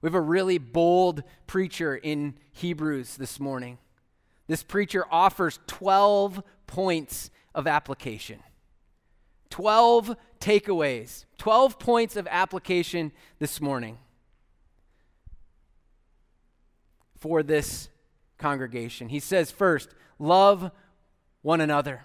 We 0.00 0.08
have 0.08 0.14
a 0.14 0.20
really 0.20 0.58
bold 0.58 1.22
preacher 1.46 1.96
in 1.96 2.34
Hebrews 2.52 3.16
this 3.16 3.38
morning. 3.38 3.78
This 4.48 4.62
preacher 4.62 5.04
offers 5.10 5.60
12 5.66 6.42
points 6.66 7.30
of 7.54 7.66
application. 7.66 8.40
12 9.50 10.16
takeaways, 10.40 11.26
12 11.38 11.78
points 11.78 12.16
of 12.16 12.26
application 12.30 13.12
this 13.38 13.60
morning 13.60 13.98
for 17.18 17.42
this 17.42 17.88
congregation. 18.38 19.08
He 19.08 19.20
says, 19.20 19.50
first, 19.50 19.90
love 20.18 20.70
one 21.42 21.60
another. 21.60 22.04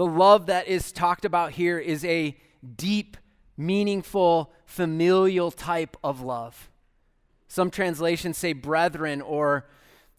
The 0.00 0.06
love 0.06 0.46
that 0.46 0.66
is 0.66 0.92
talked 0.92 1.26
about 1.26 1.52
here 1.52 1.78
is 1.78 2.06
a 2.06 2.34
deep, 2.78 3.18
meaningful, 3.58 4.50
familial 4.64 5.50
type 5.50 5.94
of 6.02 6.22
love. 6.22 6.70
Some 7.48 7.70
translations 7.70 8.38
say 8.38 8.54
brethren, 8.54 9.20
or 9.20 9.68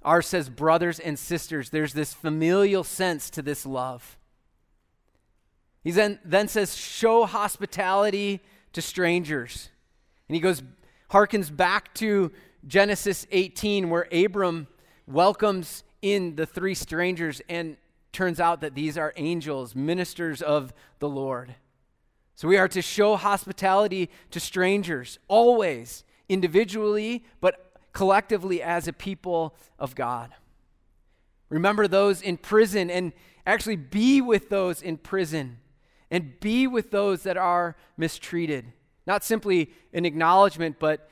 ours 0.03 0.27
says 0.27 0.49
brothers 0.49 0.99
and 0.99 1.17
sisters. 1.17 1.71
There's 1.71 1.93
this 1.93 2.13
familial 2.13 2.83
sense 2.83 3.31
to 3.31 3.41
this 3.41 3.65
love. 3.65 4.19
He 5.83 5.89
then, 5.89 6.19
then 6.23 6.47
says, 6.47 6.77
show 6.77 7.25
hospitality 7.25 8.39
to 8.73 8.83
strangers. 8.83 9.69
And 10.29 10.35
he 10.35 10.41
goes, 10.41 10.61
harkens 11.09 11.49
back 11.49 11.91
to 11.95 12.31
Genesis 12.67 13.25
18, 13.31 13.89
where 13.89 14.07
Abram 14.11 14.67
welcomes 15.07 15.83
in 16.03 16.35
the 16.35 16.45
three 16.45 16.75
strangers 16.75 17.41
and 17.49 17.77
turns 18.11 18.39
out 18.39 18.61
that 18.61 18.75
these 18.75 18.97
are 18.97 19.13
angels, 19.15 19.75
ministers 19.75 20.41
of 20.41 20.73
the 20.99 21.09
Lord. 21.09 21.55
So 22.35 22.47
we 22.47 22.57
are 22.57 22.67
to 22.69 22.81
show 22.81 23.15
hospitality 23.15 24.09
to 24.31 24.39
strangers, 24.39 25.19
always, 25.27 26.03
individually, 26.27 27.23
but 27.39 27.73
collectively 27.93 28.61
as 28.61 28.87
a 28.87 28.93
people 28.93 29.55
of 29.77 29.95
God. 29.95 30.33
Remember 31.49 31.87
those 31.87 32.21
in 32.21 32.37
prison 32.37 32.89
and 32.89 33.13
actually 33.45 33.75
be 33.75 34.21
with 34.21 34.49
those 34.49 34.81
in 34.81 34.97
prison 34.97 35.59
and 36.09 36.39
be 36.39 36.67
with 36.67 36.91
those 36.91 37.23
that 37.23 37.37
are 37.37 37.75
mistreated. 37.97 38.71
Not 39.05 39.23
simply 39.23 39.71
an 39.93 40.05
acknowledgement, 40.05 40.77
but 40.79 41.09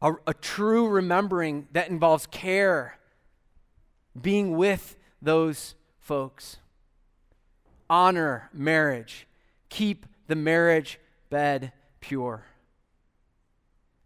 a, 0.00 0.12
a 0.26 0.34
true 0.34 0.88
remembering 0.88 1.68
that 1.72 1.88
involves 1.88 2.26
care, 2.26 2.98
being 4.20 4.56
with 4.56 4.96
those 5.20 5.74
folks. 6.02 6.58
Honor 7.88 8.50
marriage. 8.52 9.26
Keep 9.68 10.06
the 10.26 10.34
marriage 10.34 10.98
bed 11.30 11.72
pure. 12.00 12.44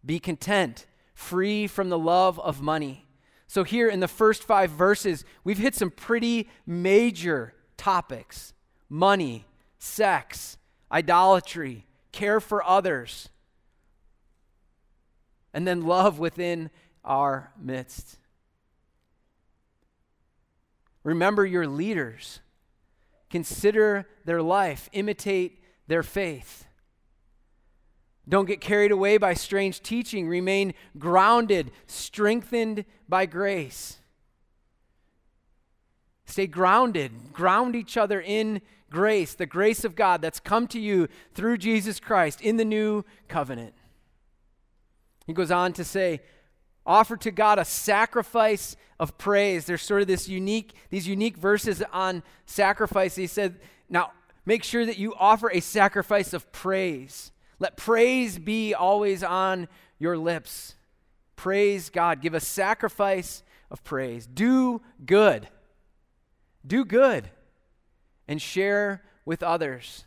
Be 0.05 0.19
content, 0.19 0.85
free 1.13 1.67
from 1.67 1.89
the 1.89 1.99
love 1.99 2.39
of 2.39 2.61
money. 2.61 3.05
So, 3.47 3.63
here 3.63 3.89
in 3.89 3.99
the 3.99 4.07
first 4.07 4.43
five 4.43 4.69
verses, 4.69 5.25
we've 5.43 5.57
hit 5.57 5.73
some 5.73 5.89
pretty 5.89 6.49
major 6.65 7.53
topics 7.75 8.53
money, 8.89 9.45
sex, 9.79 10.57
idolatry, 10.91 11.85
care 12.11 12.39
for 12.39 12.63
others, 12.63 13.29
and 15.53 15.67
then 15.67 15.81
love 15.81 16.19
within 16.19 16.69
our 17.03 17.51
midst. 17.59 18.17
Remember 21.07 21.45
your 21.45 21.65
leaders. 21.67 22.41
Consider 23.29 24.09
their 24.25 24.41
life, 24.41 24.89
imitate 24.91 25.63
their 25.87 26.03
faith. 26.03 26.65
Don't 28.27 28.43
get 28.43 28.59
carried 28.59 28.91
away 28.91 29.17
by 29.17 29.33
strange 29.33 29.81
teaching. 29.81 30.27
Remain 30.27 30.73
grounded, 30.97 31.71
strengthened 31.85 32.83
by 33.07 33.25
grace. 33.25 33.99
Stay 36.25 36.45
grounded. 36.45 37.31
Ground 37.31 37.73
each 37.73 37.95
other 37.95 38.19
in 38.19 38.61
grace, 38.89 39.33
the 39.33 39.45
grace 39.45 39.85
of 39.85 39.95
God 39.95 40.21
that's 40.21 40.41
come 40.41 40.67
to 40.67 40.79
you 40.79 41.07
through 41.33 41.57
Jesus 41.57 42.01
Christ 42.01 42.41
in 42.41 42.57
the 42.57 42.65
new 42.65 43.05
covenant. 43.29 43.75
He 45.25 45.31
goes 45.31 45.51
on 45.51 45.71
to 45.71 45.85
say, 45.85 46.19
offer 46.87 47.17
to 47.17 47.31
God 47.31 47.59
a 47.59 47.65
sacrifice 47.65 48.75
of 48.99 49.17
praise. 49.17 49.65
There's 49.65 49.81
sort 49.81 50.01
of 50.01 50.07
this 50.07 50.27
unique, 50.27 50.73
these 50.89 51.07
unique 51.07 51.37
verses 51.37 51.83
on 51.93 52.23
sacrifice. 52.45 53.15
He 53.15 53.27
said, 53.27 53.59
now 53.89 54.11
make 54.45 54.63
sure 54.63 54.85
that 54.85 54.97
you 54.97 55.13
offer 55.19 55.51
a 55.51 55.59
sacrifice 55.59 56.33
of 56.33 56.51
praise. 56.51 57.31
Let 57.59 57.77
praise 57.77 58.39
be 58.39 58.73
always 58.73 59.23
on 59.23 59.67
your 59.99 60.17
lips. 60.17 60.75
Praise 61.35 61.89
God. 61.89 62.21
Give 62.21 62.33
a 62.33 62.39
sacrifice 62.39 63.43
of 63.69 63.83
praise. 63.83 64.25
Do 64.25 64.81
good. 65.05 65.47
Do 66.65 66.85
good 66.85 67.29
and 68.27 68.41
share 68.41 69.03
with 69.25 69.43
others. 69.43 70.05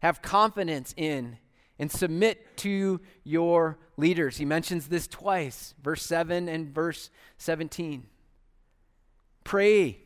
Have 0.00 0.22
confidence 0.22 0.94
in 0.96 1.38
and 1.78 1.90
submit 1.90 2.56
to 2.58 3.00
your 3.24 3.78
leaders. 3.96 4.36
He 4.36 4.44
mentions 4.44 4.88
this 4.88 5.06
twice, 5.06 5.74
verse 5.82 6.02
7 6.02 6.48
and 6.48 6.74
verse 6.74 7.10
17. 7.38 8.06
Pray. 9.44 9.98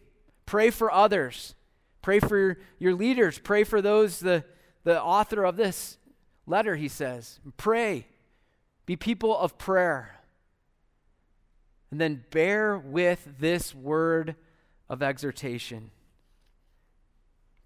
Pray 0.47 0.71
for 0.71 0.93
others. 0.93 1.55
Pray 2.03 2.21
for 2.21 2.59
your 2.79 2.95
leaders. 2.95 3.39
Pray 3.39 3.65
for 3.65 3.83
those, 3.83 4.21
the, 4.21 4.45
the 4.85 5.01
author 5.01 5.45
of 5.45 5.57
this 5.57 5.99
letter, 6.47 6.77
he 6.77 6.89
says. 6.89 7.41
Pray. 7.57 8.07
Be 8.87 8.97
people 8.97 9.37
of 9.37 9.59
prayer. 9.59 10.17
And 11.91 12.01
then 12.01 12.25
bear 12.31 12.79
with 12.79 13.27
this 13.39 13.75
word 13.75 14.37
of 14.89 15.03
exhortation. 15.03 15.91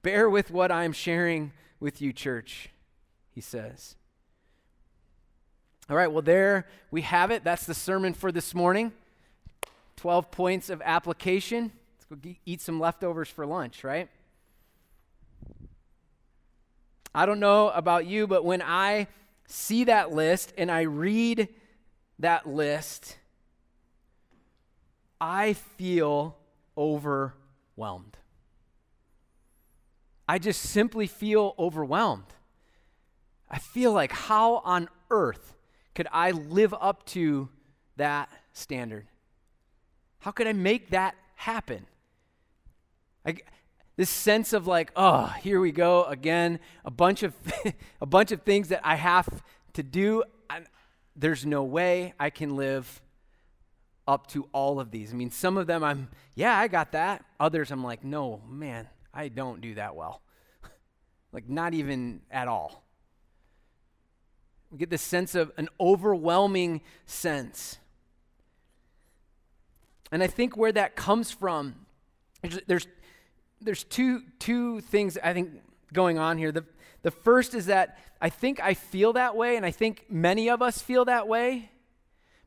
Bear 0.02 0.28
with 0.28 0.50
what 0.50 0.72
I'm 0.72 0.92
sharing 0.92 1.52
with 1.78 2.00
you, 2.00 2.12
church, 2.12 2.70
he 3.30 3.40
says. 3.40 3.96
All 5.90 5.96
right, 5.96 6.10
well, 6.10 6.22
there 6.22 6.66
we 6.90 7.02
have 7.02 7.30
it. 7.30 7.44
That's 7.44 7.66
the 7.66 7.74
sermon 7.74 8.14
for 8.14 8.30
this 8.30 8.54
morning. 8.54 8.92
12 9.96 10.30
points 10.30 10.70
of 10.70 10.80
application. 10.84 11.72
Let's 12.10 12.22
go 12.22 12.34
eat 12.46 12.60
some 12.60 12.78
leftovers 12.78 13.28
for 13.28 13.44
lunch, 13.46 13.84
right? 13.84 14.08
I 17.14 17.26
don't 17.26 17.40
know 17.40 17.68
about 17.70 18.06
you, 18.06 18.26
but 18.26 18.44
when 18.44 18.62
I 18.62 19.08
see 19.46 19.84
that 19.84 20.12
list 20.12 20.52
and 20.56 20.70
I 20.70 20.82
read 20.82 21.48
that 22.20 22.48
list, 22.48 23.18
I 25.20 25.52
feel 25.52 26.36
overwhelmed. 26.78 28.16
I 30.28 30.38
just 30.38 30.62
simply 30.62 31.06
feel 31.06 31.54
overwhelmed. 31.58 32.32
I 33.50 33.58
feel 33.58 33.92
like, 33.92 34.12
how 34.12 34.62
on 34.64 34.88
earth 35.10 35.54
could 35.94 36.08
I 36.12 36.30
live 36.30 36.74
up 36.80 37.04
to 37.06 37.48
that 37.96 38.28
standard? 38.52 39.06
How 40.20 40.30
could 40.30 40.46
I 40.46 40.52
make 40.52 40.90
that 40.90 41.14
happen? 41.34 41.86
I, 43.26 43.36
this 43.96 44.10
sense 44.10 44.52
of 44.52 44.66
like, 44.66 44.90
oh, 44.96 45.26
here 45.42 45.60
we 45.60 45.72
go 45.72 46.04
again, 46.04 46.60
a 46.84 46.90
bunch 46.90 47.22
of 47.22 47.34
a 48.00 48.06
bunch 48.06 48.32
of 48.32 48.42
things 48.42 48.68
that 48.68 48.80
I 48.84 48.96
have 48.96 49.42
to 49.74 49.82
do. 49.82 50.24
And 50.48 50.66
there's 51.14 51.44
no 51.44 51.62
way 51.62 52.14
I 52.18 52.30
can 52.30 52.56
live 52.56 53.00
up 54.06 54.26
to 54.28 54.48
all 54.52 54.80
of 54.80 54.90
these. 54.90 55.12
I 55.12 55.16
mean, 55.16 55.30
some 55.30 55.56
of 55.56 55.66
them 55.66 55.84
I'm, 55.84 56.08
yeah, 56.34 56.56
I 56.58 56.68
got 56.68 56.92
that. 56.92 57.24
Others 57.38 57.70
I'm 57.70 57.84
like, 57.84 58.02
no, 58.02 58.42
man, 58.48 58.88
I 59.12 59.28
don't 59.28 59.60
do 59.60 59.74
that 59.74 59.94
well. 59.94 60.22
like, 61.32 61.48
not 61.48 61.74
even 61.74 62.22
at 62.30 62.48
all. 62.48 62.84
We 64.72 64.78
get 64.78 64.88
this 64.88 65.02
sense 65.02 65.34
of 65.34 65.52
an 65.58 65.68
overwhelming 65.78 66.80
sense. 67.04 67.78
And 70.10 70.22
I 70.22 70.26
think 70.26 70.56
where 70.56 70.72
that 70.72 70.96
comes 70.96 71.30
from, 71.30 71.74
there's, 72.66 72.86
there's 73.60 73.84
two, 73.84 74.22
two 74.38 74.80
things 74.80 75.18
I 75.22 75.34
think 75.34 75.60
going 75.92 76.18
on 76.18 76.38
here. 76.38 76.52
The, 76.52 76.64
the 77.02 77.10
first 77.10 77.54
is 77.54 77.66
that 77.66 77.98
I 78.20 78.30
think 78.30 78.60
I 78.62 78.72
feel 78.72 79.12
that 79.12 79.36
way, 79.36 79.56
and 79.56 79.66
I 79.66 79.70
think 79.70 80.06
many 80.08 80.48
of 80.48 80.62
us 80.62 80.80
feel 80.80 81.04
that 81.04 81.28
way 81.28 81.70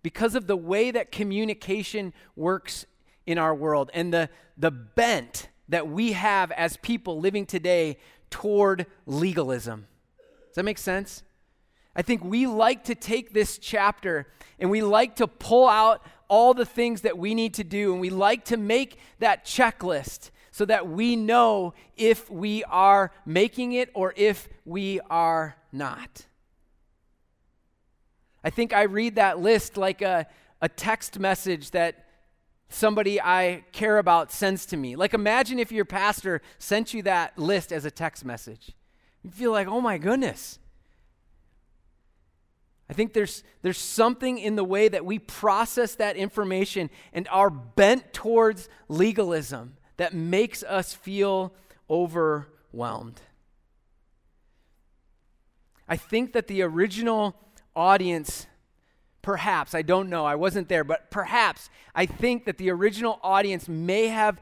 because 0.01 0.33
of 0.33 0.47
the 0.47 0.57
way 0.57 0.91
that 0.91 1.11
communication 1.11 2.13
works 2.35 2.85
in 3.27 3.37
our 3.37 3.53
world 3.53 3.91
and 3.93 4.13
the, 4.13 4.29
the 4.57 4.71
bent 4.71 5.49
that 5.69 5.87
we 5.87 6.13
have 6.13 6.51
as 6.51 6.77
people 6.77 7.19
living 7.19 7.45
today 7.45 7.97
toward 8.29 8.87
legalism. 9.05 9.87
Does 10.47 10.55
that 10.55 10.65
make 10.65 10.77
sense? 10.77 11.23
I 11.95 12.01
think 12.01 12.23
we 12.23 12.45
like 12.47 12.83
to 12.85 12.95
take 12.95 13.33
this 13.33 13.57
chapter 13.57 14.27
and 14.59 14.69
we 14.69 14.81
like 14.81 15.15
to 15.17 15.27
pull 15.27 15.67
out 15.67 16.01
all 16.27 16.53
the 16.53 16.65
things 16.65 17.01
that 17.01 17.17
we 17.17 17.35
need 17.35 17.53
to 17.53 17.63
do, 17.63 17.91
and 17.91 18.01
we 18.01 18.09
like 18.09 18.45
to 18.45 18.57
make 18.57 18.97
that 19.19 19.45
checklist 19.45 20.31
so 20.51 20.65
that 20.65 20.87
we 20.87 21.15
know 21.15 21.73
if 21.97 22.29
we 22.31 22.63
are 22.63 23.11
making 23.25 23.73
it 23.73 23.89
or 23.93 24.13
if 24.15 24.47
we 24.65 24.99
are 25.09 25.55
not. 25.71 26.25
I 28.43 28.49
think 28.49 28.73
I 28.73 28.83
read 28.83 29.15
that 29.15 29.39
list 29.39 29.77
like 29.77 30.01
a, 30.01 30.25
a 30.61 30.69
text 30.69 31.19
message 31.19 31.71
that 31.71 32.05
somebody 32.69 33.21
I 33.21 33.65
care 33.71 33.97
about 33.97 34.31
sends 34.31 34.65
to 34.67 34.77
me. 34.77 34.95
Like, 34.95 35.13
imagine 35.13 35.59
if 35.59 35.71
your 35.71 35.85
pastor 35.85 36.41
sent 36.57 36.93
you 36.93 37.03
that 37.03 37.37
list 37.37 37.71
as 37.71 37.85
a 37.85 37.91
text 37.91 38.25
message. 38.25 38.71
You 39.23 39.31
feel 39.31 39.51
like, 39.51 39.67
oh 39.67 39.81
my 39.81 39.97
goodness. 39.97 40.59
I 42.89 42.93
think 42.93 43.13
there's, 43.13 43.43
there's 43.61 43.79
something 43.79 44.37
in 44.37 44.55
the 44.55 44.63
way 44.63 44.87
that 44.87 45.05
we 45.05 45.17
process 45.19 45.95
that 45.95 46.17
information 46.17 46.89
and 47.13 47.27
are 47.29 47.49
bent 47.49 48.13
towards 48.13 48.69
legalism 48.87 49.77
that 49.97 50.13
makes 50.13 50.61
us 50.63 50.93
feel 50.93 51.53
overwhelmed. 51.89 53.21
I 55.87 55.97
think 55.97 56.33
that 56.33 56.47
the 56.47 56.61
original 56.61 57.35
audience, 57.75 58.47
perhaps, 59.21 59.73
I 59.73 59.81
don't 59.81 60.09
know, 60.09 60.25
I 60.25 60.35
wasn't 60.35 60.69
there, 60.69 60.83
but 60.83 61.09
perhaps 61.09 61.69
I 61.93 62.05
think 62.05 62.45
that 62.45 62.57
the 62.57 62.69
original 62.71 63.19
audience 63.23 63.67
may 63.67 64.07
have 64.07 64.39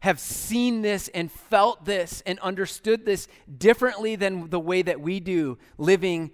have 0.00 0.18
seen 0.18 0.80
this 0.80 1.08
and 1.08 1.30
felt 1.30 1.84
this 1.84 2.22
and 2.24 2.38
understood 2.38 3.04
this 3.04 3.28
differently 3.58 4.16
than 4.16 4.48
the 4.48 4.58
way 4.58 4.80
that 4.80 4.98
we 4.98 5.20
do 5.20 5.58
living 5.76 6.30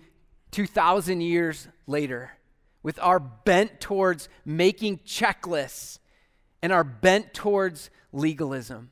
2,000 0.50 1.20
years 1.20 1.68
later, 1.87 2.32
with 2.82 2.98
our 3.00 3.18
bent 3.18 3.80
towards 3.80 4.28
making 4.44 4.98
checklists 4.98 5.98
and 6.62 6.72
our 6.72 6.85
bent 6.85 7.35
towards 7.35 7.90
legalism. 8.12 8.90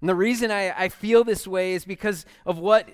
And 0.00 0.08
the 0.08 0.14
reason 0.14 0.50
I, 0.50 0.72
I 0.76 0.88
feel 0.88 1.24
this 1.24 1.46
way 1.46 1.74
is 1.74 1.84
because 1.84 2.24
of 2.46 2.58
what 2.58 2.88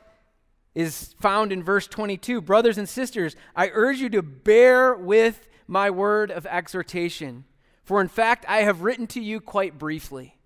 is 0.75 1.15
found 1.21 1.53
in 1.53 1.63
verse 1.63 1.87
22. 1.87 2.41
Brothers 2.41 2.79
and 2.79 2.89
sisters, 2.89 3.37
I 3.55 3.71
urge 3.73 3.99
you 3.99 4.09
to 4.11 4.23
bear 4.23 4.95
with 4.95 5.49
my 5.67 5.91
word 5.91 6.31
of 6.31 6.47
exhortation, 6.47 7.45
for 7.85 8.01
in 8.01 8.09
fact 8.09 8.45
I 8.49 8.59
have 8.59 8.83
written 8.83 9.07
to 9.09 9.21
you 9.21 9.41
quite 9.41 9.79
briefly. 9.79 10.39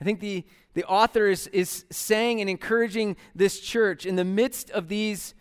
I 0.00 0.04
think 0.04 0.20
the, 0.20 0.44
the 0.74 0.84
author 0.84 1.26
is, 1.26 1.46
is 1.48 1.86
saying 1.90 2.40
and 2.40 2.50
encouraging 2.50 3.16
this 3.34 3.60
church 3.60 4.04
in 4.04 4.16
the 4.16 4.24
midst 4.24 4.70
of 4.70 4.88
these 4.88 5.34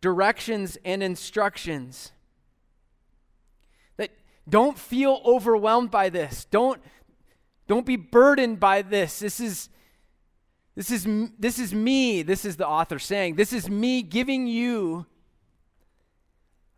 directions 0.00 0.76
and 0.84 1.02
instructions 1.02 2.12
that 3.96 4.10
don't 4.48 4.78
feel 4.78 5.22
overwhelmed 5.24 5.90
by 5.90 6.10
this. 6.10 6.44
Don't, 6.50 6.82
don't 7.68 7.86
be 7.86 7.96
burdened 7.96 8.58
by 8.58 8.82
this. 8.82 9.20
This 9.20 9.38
is, 9.38 9.68
this, 10.74 10.90
is, 10.90 11.06
this 11.38 11.58
is 11.58 11.72
me, 11.72 12.22
this 12.22 12.44
is 12.44 12.56
the 12.56 12.66
author 12.66 12.98
saying. 12.98 13.36
This 13.36 13.52
is 13.52 13.70
me 13.70 14.02
giving 14.02 14.48
you 14.48 15.06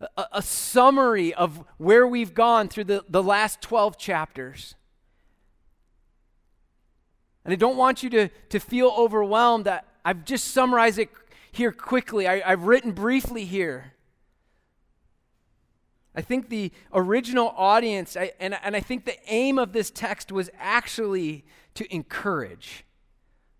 a, 0.00 0.26
a 0.32 0.42
summary 0.42 1.32
of 1.32 1.64
where 1.78 2.06
we've 2.06 2.34
gone 2.34 2.68
through 2.68 2.84
the, 2.84 3.04
the 3.08 3.22
last 3.22 3.62
12 3.62 3.96
chapters. 3.96 4.74
And 7.46 7.52
I 7.52 7.56
don't 7.56 7.76
want 7.76 8.02
you 8.02 8.10
to, 8.10 8.28
to 8.48 8.58
feel 8.58 8.92
overwhelmed 8.98 9.66
that 9.66 9.86
I've 10.04 10.24
just 10.24 10.48
summarized 10.48 10.98
it 10.98 11.10
here 11.52 11.70
quickly. 11.70 12.26
I, 12.26 12.42
I've 12.44 12.64
written 12.64 12.90
briefly 12.90 13.44
here. 13.44 13.92
I 16.12 16.22
think 16.22 16.48
the 16.48 16.72
original 16.92 17.54
audience, 17.56 18.16
I, 18.16 18.32
and, 18.40 18.58
and 18.64 18.74
I 18.74 18.80
think 18.80 19.04
the 19.04 19.16
aim 19.28 19.60
of 19.60 19.72
this 19.72 19.92
text 19.92 20.32
was 20.32 20.50
actually 20.58 21.44
to 21.74 21.94
encourage 21.94 22.84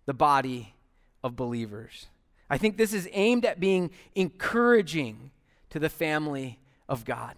the 0.05 0.13
body 0.13 0.75
of 1.23 1.37
believers. 1.37 2.07
I 2.49 2.57
think 2.57 2.75
this 2.75 2.91
is 2.91 3.07
aimed 3.13 3.45
at 3.45 3.57
being 3.57 3.89
encouraging 4.15 5.31
to 5.69 5.79
the 5.79 5.89
family 5.89 6.59
of 6.89 7.05
God. 7.05 7.35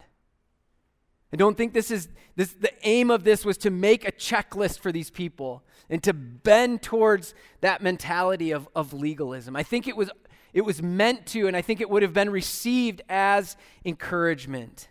I 1.32 1.38
don't 1.38 1.56
think 1.56 1.74
this 1.74 1.92
is 1.92 2.10
this 2.36 2.54
the 2.54 2.72
aim 2.88 3.12
of 3.12 3.24
this 3.24 3.46
was 3.46 3.58
to 3.60 3.70
make 3.70 4.08
a 4.08 4.12
checklist 4.12 4.80
for 4.80 4.92
these 4.92 5.10
people 5.10 5.64
and 5.90 6.02
to 6.04 6.14
bend 6.14 6.82
towards 6.82 7.34
that 7.62 7.82
mentality 7.82 8.52
of, 8.52 8.68
of 8.76 8.94
legalism. 8.94 9.56
I 9.56 9.64
think 9.64 9.88
it 9.88 9.96
was 9.96 10.10
it 10.54 10.62
was 10.62 10.82
meant 10.82 11.28
to, 11.28 11.48
and 11.48 11.56
I 11.56 11.62
think 11.62 11.80
it 11.82 11.90
would 11.90 12.02
have 12.02 12.14
been 12.14 12.30
received 12.30 13.02
as 13.08 13.56
encouragement 13.86 14.88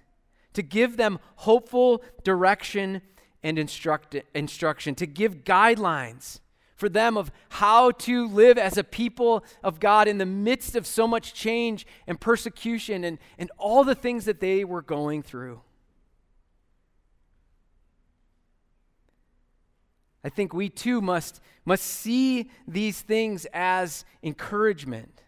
to 0.52 0.62
give 0.62 0.96
them 0.96 1.18
hopeful 1.36 2.02
direction 2.22 3.02
and 3.42 3.58
instruct, 3.58 4.16
instruction, 4.34 4.94
to 4.96 5.06
give 5.06 5.44
guidelines 5.44 6.40
for 6.76 6.88
them 6.88 7.16
of 7.16 7.32
how 7.48 7.90
to 7.90 8.28
live 8.28 8.56
as 8.56 8.78
a 8.78 8.84
people 8.84 9.44
of 9.64 9.80
God 9.80 10.06
in 10.06 10.18
the 10.18 10.26
midst 10.26 10.76
of 10.76 10.86
so 10.86 11.08
much 11.08 11.34
change 11.34 11.86
and 12.06 12.20
persecution 12.20 13.02
and, 13.02 13.18
and 13.36 13.50
all 13.58 13.82
the 13.82 13.96
things 13.96 14.26
that 14.26 14.38
they 14.38 14.64
were 14.64 14.82
going 14.82 15.22
through. 15.22 15.60
I 20.28 20.30
think 20.30 20.52
we 20.52 20.68
too 20.68 21.00
must, 21.00 21.40
must 21.64 21.82
see 21.82 22.50
these 22.66 23.00
things 23.00 23.46
as 23.54 24.04
encouragement. 24.22 25.22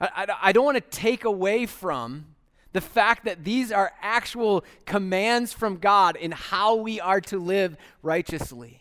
I, 0.00 0.08
I, 0.16 0.26
I 0.44 0.52
don't 0.52 0.64
want 0.64 0.76
to 0.76 0.98
take 0.98 1.24
away 1.24 1.66
from 1.66 2.34
the 2.72 2.80
fact 2.80 3.26
that 3.26 3.44
these 3.44 3.70
are 3.72 3.92
actual 4.00 4.64
commands 4.86 5.52
from 5.52 5.76
God 5.76 6.16
in 6.16 6.30
how 6.30 6.76
we 6.76 6.98
are 6.98 7.20
to 7.20 7.38
live 7.38 7.76
righteously. 8.00 8.80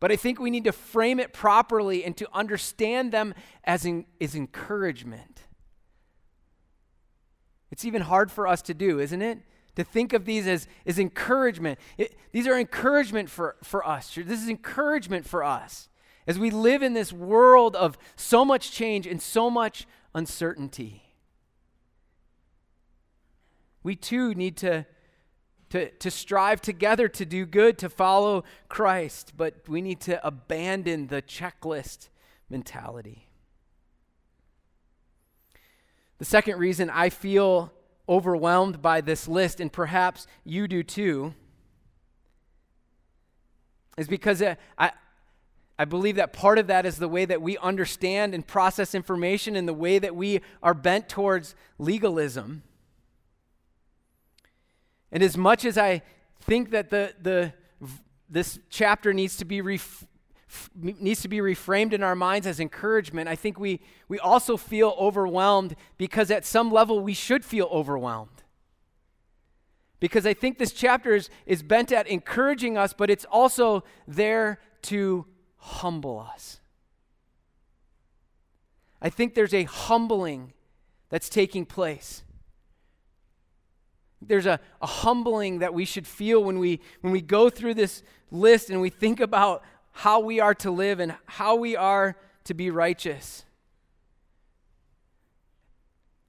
But 0.00 0.12
I 0.12 0.16
think 0.16 0.38
we 0.38 0.50
need 0.50 0.64
to 0.64 0.72
frame 0.72 1.18
it 1.18 1.32
properly 1.32 2.04
and 2.04 2.14
to 2.18 2.28
understand 2.34 3.10
them 3.10 3.32
as, 3.64 3.86
in, 3.86 4.04
as 4.20 4.34
encouragement. 4.34 5.44
It's 7.70 7.86
even 7.86 8.02
hard 8.02 8.30
for 8.30 8.46
us 8.46 8.60
to 8.60 8.74
do, 8.74 9.00
isn't 9.00 9.22
it? 9.22 9.38
To 9.80 9.90
think 9.90 10.12
of 10.12 10.26
these 10.26 10.46
as, 10.46 10.68
as 10.84 10.98
encouragement. 10.98 11.78
It, 11.96 12.14
these 12.32 12.46
are 12.46 12.58
encouragement 12.58 13.30
for, 13.30 13.56
for 13.62 13.86
us. 13.86 14.14
This 14.14 14.42
is 14.42 14.48
encouragement 14.48 15.26
for 15.26 15.42
us 15.42 15.88
as 16.26 16.38
we 16.38 16.50
live 16.50 16.82
in 16.82 16.92
this 16.92 17.12
world 17.12 17.74
of 17.74 17.96
so 18.14 18.44
much 18.44 18.70
change 18.70 19.06
and 19.06 19.20
so 19.20 19.48
much 19.48 19.86
uncertainty. 20.14 21.02
We 23.82 23.96
too 23.96 24.34
need 24.34 24.58
to, 24.58 24.84
to, 25.70 25.90
to 25.90 26.10
strive 26.10 26.60
together 26.60 27.08
to 27.08 27.24
do 27.24 27.46
good, 27.46 27.78
to 27.78 27.88
follow 27.88 28.44
Christ, 28.68 29.32
but 29.36 29.66
we 29.66 29.80
need 29.80 30.00
to 30.02 30.24
abandon 30.24 31.06
the 31.06 31.22
checklist 31.22 32.10
mentality. 32.50 33.28
The 36.18 36.26
second 36.26 36.58
reason 36.58 36.90
I 36.90 37.08
feel 37.08 37.72
overwhelmed 38.10 38.82
by 38.82 39.00
this 39.00 39.28
list, 39.28 39.60
and 39.60 39.72
perhaps 39.72 40.26
you 40.44 40.66
do 40.66 40.82
too, 40.82 41.32
is 43.96 44.08
because 44.08 44.42
uh, 44.42 44.56
I, 44.76 44.90
I 45.78 45.84
believe 45.84 46.16
that 46.16 46.32
part 46.32 46.58
of 46.58 46.66
that 46.66 46.84
is 46.84 46.98
the 46.98 47.08
way 47.08 47.24
that 47.24 47.40
we 47.40 47.56
understand 47.58 48.34
and 48.34 48.46
process 48.46 48.94
information 48.94 49.56
and 49.56 49.66
the 49.66 49.72
way 49.72 49.98
that 49.98 50.14
we 50.14 50.40
are 50.62 50.74
bent 50.74 51.08
towards 51.08 51.54
legalism. 51.78 52.62
And 55.12 55.22
as 55.22 55.36
much 55.36 55.64
as 55.64 55.78
I 55.78 56.02
think 56.40 56.70
that 56.70 56.90
the, 56.90 57.14
the, 57.22 57.52
this 58.28 58.58
chapter 58.68 59.12
needs 59.14 59.36
to 59.38 59.44
be 59.44 59.60
ref, 59.60 60.04
needs 60.74 61.22
to 61.22 61.28
be 61.28 61.38
reframed 61.38 61.92
in 61.92 62.02
our 62.02 62.14
minds 62.14 62.46
as 62.46 62.60
encouragement, 62.60 63.28
I 63.28 63.36
think 63.36 63.58
we, 63.58 63.80
we 64.08 64.18
also 64.18 64.56
feel 64.56 64.96
overwhelmed 64.98 65.76
because 65.96 66.30
at 66.30 66.44
some 66.44 66.70
level 66.72 67.00
we 67.00 67.14
should 67.14 67.44
feel 67.44 67.68
overwhelmed. 67.70 68.42
Because 70.00 70.24
I 70.26 70.34
think 70.34 70.58
this 70.58 70.72
chapter 70.72 71.14
is, 71.14 71.28
is 71.46 71.62
bent 71.62 71.92
at 71.92 72.06
encouraging 72.06 72.78
us, 72.78 72.92
but 72.92 73.10
it's 73.10 73.26
also 73.26 73.84
there 74.08 74.58
to 74.82 75.26
humble 75.56 76.18
us. 76.18 76.60
I 79.02 79.10
think 79.10 79.34
there's 79.34 79.54
a 79.54 79.64
humbling 79.64 80.52
that's 81.10 81.28
taking 81.28 81.66
place. 81.66 82.22
There's 84.22 84.46
a, 84.46 84.60
a 84.82 84.86
humbling 84.86 85.60
that 85.60 85.72
we 85.72 85.84
should 85.84 86.06
feel 86.06 86.42
when 86.44 86.58
we, 86.58 86.80
when 87.00 87.12
we 87.12 87.20
go 87.20 87.50
through 87.50 87.74
this 87.74 88.02
list 88.30 88.70
and 88.70 88.80
we 88.80 88.90
think 88.90 89.20
about 89.20 89.62
how 89.92 90.20
we 90.20 90.40
are 90.40 90.54
to 90.54 90.70
live 90.70 91.00
and 91.00 91.14
how 91.26 91.56
we 91.56 91.76
are 91.76 92.16
to 92.44 92.54
be 92.54 92.70
righteous. 92.70 93.44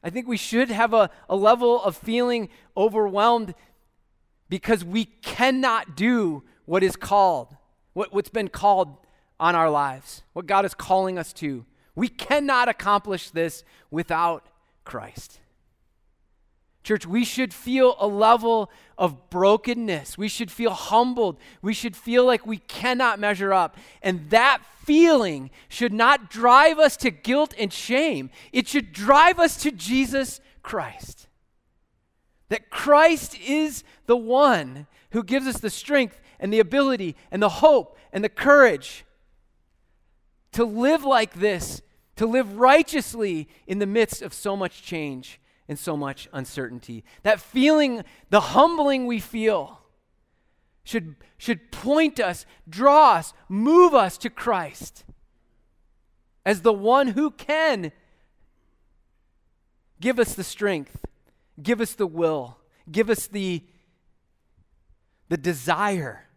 I 0.03 0.09
think 0.09 0.27
we 0.27 0.37
should 0.37 0.69
have 0.69 0.93
a, 0.93 1.09
a 1.29 1.35
level 1.35 1.81
of 1.81 1.95
feeling 1.95 2.49
overwhelmed 2.75 3.53
because 4.49 4.83
we 4.83 5.05
cannot 5.05 5.95
do 5.95 6.43
what 6.65 6.83
is 6.83 6.95
called, 6.95 7.55
what, 7.93 8.13
what's 8.13 8.29
been 8.29 8.49
called 8.49 8.97
on 9.39 9.55
our 9.55 9.69
lives, 9.69 10.23
what 10.33 10.47
God 10.47 10.65
is 10.65 10.73
calling 10.73 11.17
us 11.17 11.33
to. 11.33 11.65
We 11.95 12.07
cannot 12.07 12.67
accomplish 12.67 13.29
this 13.29 13.63
without 13.89 14.47
Christ. 14.85 15.39
Church, 16.83 17.05
we 17.05 17.23
should 17.23 17.53
feel 17.53 17.95
a 17.99 18.07
level 18.07 18.71
of 18.97 19.29
brokenness. 19.29 20.17
We 20.17 20.27
should 20.27 20.51
feel 20.51 20.71
humbled. 20.71 21.37
We 21.61 21.73
should 21.73 21.95
feel 21.95 22.25
like 22.25 22.45
we 22.45 22.57
cannot 22.57 23.19
measure 23.19 23.53
up. 23.53 23.77
And 24.01 24.29
that 24.31 24.63
feeling 24.83 25.51
should 25.69 25.93
not 25.93 26.29
drive 26.29 26.79
us 26.79 26.97
to 26.97 27.11
guilt 27.11 27.53
and 27.57 27.71
shame, 27.71 28.31
it 28.51 28.67
should 28.67 28.93
drive 28.93 29.39
us 29.39 29.57
to 29.57 29.71
Jesus 29.71 30.41
Christ. 30.63 31.27
That 32.49 32.69
Christ 32.69 33.39
is 33.39 33.83
the 34.07 34.17
one 34.17 34.87
who 35.11 35.23
gives 35.23 35.47
us 35.47 35.59
the 35.59 35.69
strength 35.69 36.19
and 36.39 36.51
the 36.51 36.59
ability 36.59 37.15
and 37.29 37.41
the 37.41 37.49
hope 37.49 37.97
and 38.11 38.23
the 38.23 38.29
courage 38.29 39.05
to 40.53 40.65
live 40.65 41.03
like 41.03 41.35
this, 41.35 41.81
to 42.15 42.25
live 42.25 42.57
righteously 42.57 43.47
in 43.67 43.79
the 43.79 43.85
midst 43.85 44.21
of 44.21 44.33
so 44.33 44.57
much 44.57 44.81
change 44.81 45.39
and 45.67 45.77
so 45.77 45.95
much 45.95 46.27
uncertainty. 46.33 47.03
That 47.23 47.39
feeling, 47.39 48.03
the 48.29 48.41
humbling 48.41 49.05
we 49.05 49.19
feel, 49.19 49.81
should, 50.83 51.15
should 51.37 51.71
point 51.71 52.19
us, 52.19 52.45
draw 52.67 53.13
us, 53.13 53.33
move 53.47 53.93
us 53.93 54.17
to 54.19 54.29
Christ 54.29 55.03
as 56.45 56.61
the 56.61 56.73
one 56.73 57.09
who 57.09 57.31
can 57.31 57.91
give 59.99 60.19
us 60.19 60.33
the 60.33 60.43
strength, 60.43 61.05
give 61.61 61.79
us 61.79 61.93
the 61.93 62.07
will, 62.07 62.57
give 62.91 63.09
us 63.09 63.27
the, 63.27 63.63
the 65.29 65.37
desire 65.37 66.27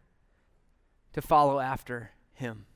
to 1.15 1.23
follow 1.23 1.59
after 1.59 2.11
Him. 2.35 2.67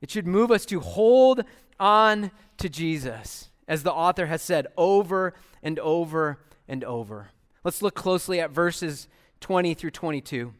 It 0.00 0.10
should 0.10 0.26
move 0.26 0.50
us 0.50 0.64
to 0.66 0.80
hold 0.80 1.44
on 1.78 2.30
to 2.58 2.68
Jesus, 2.68 3.50
as 3.68 3.82
the 3.82 3.92
author 3.92 4.26
has 4.26 4.42
said 4.42 4.66
over 4.76 5.34
and 5.62 5.78
over 5.78 6.40
and 6.68 6.84
over. 6.84 7.30
Let's 7.64 7.82
look 7.82 7.94
closely 7.94 8.40
at 8.40 8.50
verses 8.50 9.08
20 9.40 9.74
through 9.74 9.90
22. 9.90 10.54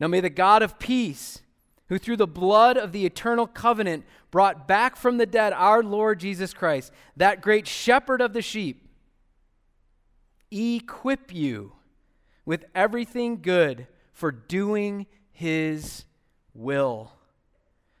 Now 0.00 0.06
may 0.06 0.20
the 0.20 0.30
God 0.30 0.62
of 0.62 0.78
peace, 0.78 1.40
who 1.88 1.98
through 1.98 2.16
the 2.16 2.26
blood 2.26 2.76
of 2.76 2.92
the 2.92 3.04
eternal 3.04 3.46
covenant 3.46 4.04
brought 4.30 4.66
back 4.66 4.96
from 4.96 5.18
the 5.18 5.26
dead 5.26 5.52
our 5.52 5.82
Lord 5.82 6.20
Jesus 6.20 6.54
Christ, 6.54 6.92
that 7.16 7.40
great 7.40 7.66
shepherd 7.66 8.20
of 8.20 8.32
the 8.32 8.42
sheep, 8.42 8.88
equip 10.50 11.34
you 11.34 11.72
with 12.44 12.64
everything 12.74 13.42
good 13.42 13.86
for 14.12 14.30
doing 14.30 15.06
his 15.32 16.04
will 16.54 17.12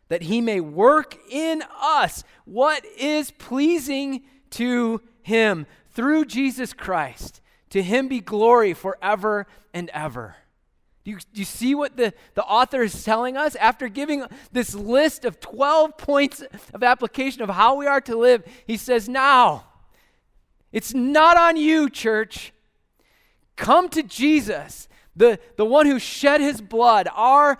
that 0.08 0.22
he 0.22 0.40
may 0.40 0.60
work 0.60 1.16
in 1.30 1.62
us 1.80 2.24
what 2.44 2.84
is 2.98 3.30
pleasing 3.32 4.22
to 4.50 5.00
him 5.22 5.66
through 5.90 6.26
Jesus 6.26 6.72
Christ. 6.72 7.40
To 7.70 7.82
him 7.82 8.08
be 8.08 8.20
glory 8.20 8.74
forever 8.74 9.46
and 9.72 9.90
ever. 9.90 10.36
Do 11.04 11.10
you, 11.10 11.18
do 11.18 11.40
you 11.40 11.44
see 11.44 11.74
what 11.74 11.96
the, 11.96 12.14
the 12.34 12.44
author 12.44 12.82
is 12.82 13.04
telling 13.04 13.36
us? 13.36 13.56
After 13.56 13.88
giving 13.88 14.24
this 14.52 14.74
list 14.74 15.24
of 15.24 15.38
12 15.38 15.98
points 15.98 16.42
of 16.72 16.82
application 16.82 17.42
of 17.42 17.50
how 17.50 17.74
we 17.74 17.86
are 17.86 18.00
to 18.02 18.16
live, 18.16 18.42
he 18.66 18.78
says, 18.78 19.08
Now, 19.08 19.64
it's 20.72 20.94
not 20.94 21.36
on 21.36 21.56
you, 21.56 21.90
church. 21.90 22.52
Come 23.56 23.88
to 23.90 24.02
Jesus, 24.02 24.88
the, 25.14 25.38
the 25.56 25.64
one 25.64 25.86
who 25.86 25.98
shed 25.98 26.40
his 26.40 26.60
blood, 26.60 27.06
our 27.14 27.58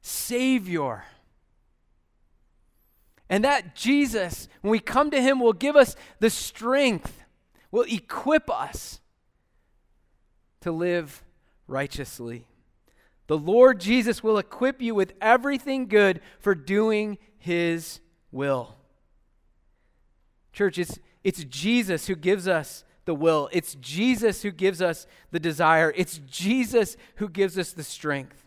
Savior. 0.00 1.04
And 3.30 3.44
that 3.44 3.76
Jesus, 3.76 4.48
when 4.60 4.72
we 4.72 4.80
come 4.80 5.12
to 5.12 5.22
him, 5.22 5.38
will 5.38 5.52
give 5.52 5.76
us 5.76 5.94
the 6.18 6.28
strength, 6.28 7.22
will 7.70 7.86
equip 7.88 8.50
us 8.50 9.00
to 10.62 10.72
live 10.72 11.22
righteously. 11.68 12.48
The 13.28 13.38
Lord 13.38 13.78
Jesus 13.78 14.24
will 14.24 14.36
equip 14.36 14.82
you 14.82 14.96
with 14.96 15.12
everything 15.20 15.86
good 15.86 16.20
for 16.40 16.56
doing 16.56 17.18
his 17.38 18.00
will. 18.32 18.74
Church, 20.52 20.76
it's, 20.76 20.98
it's 21.22 21.44
Jesus 21.44 22.08
who 22.08 22.16
gives 22.16 22.48
us 22.48 22.82
the 23.04 23.14
will, 23.14 23.48
it's 23.52 23.76
Jesus 23.76 24.42
who 24.42 24.50
gives 24.50 24.82
us 24.82 25.06
the 25.30 25.38
desire, 25.38 25.94
it's 25.96 26.18
Jesus 26.26 26.96
who 27.16 27.28
gives 27.28 27.56
us 27.56 27.72
the 27.72 27.84
strength 27.84 28.44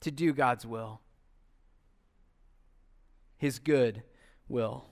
to 0.00 0.10
do 0.10 0.32
God's 0.32 0.66
will 0.66 1.00
his 3.38 3.58
good 3.58 4.02
will. 4.48 4.84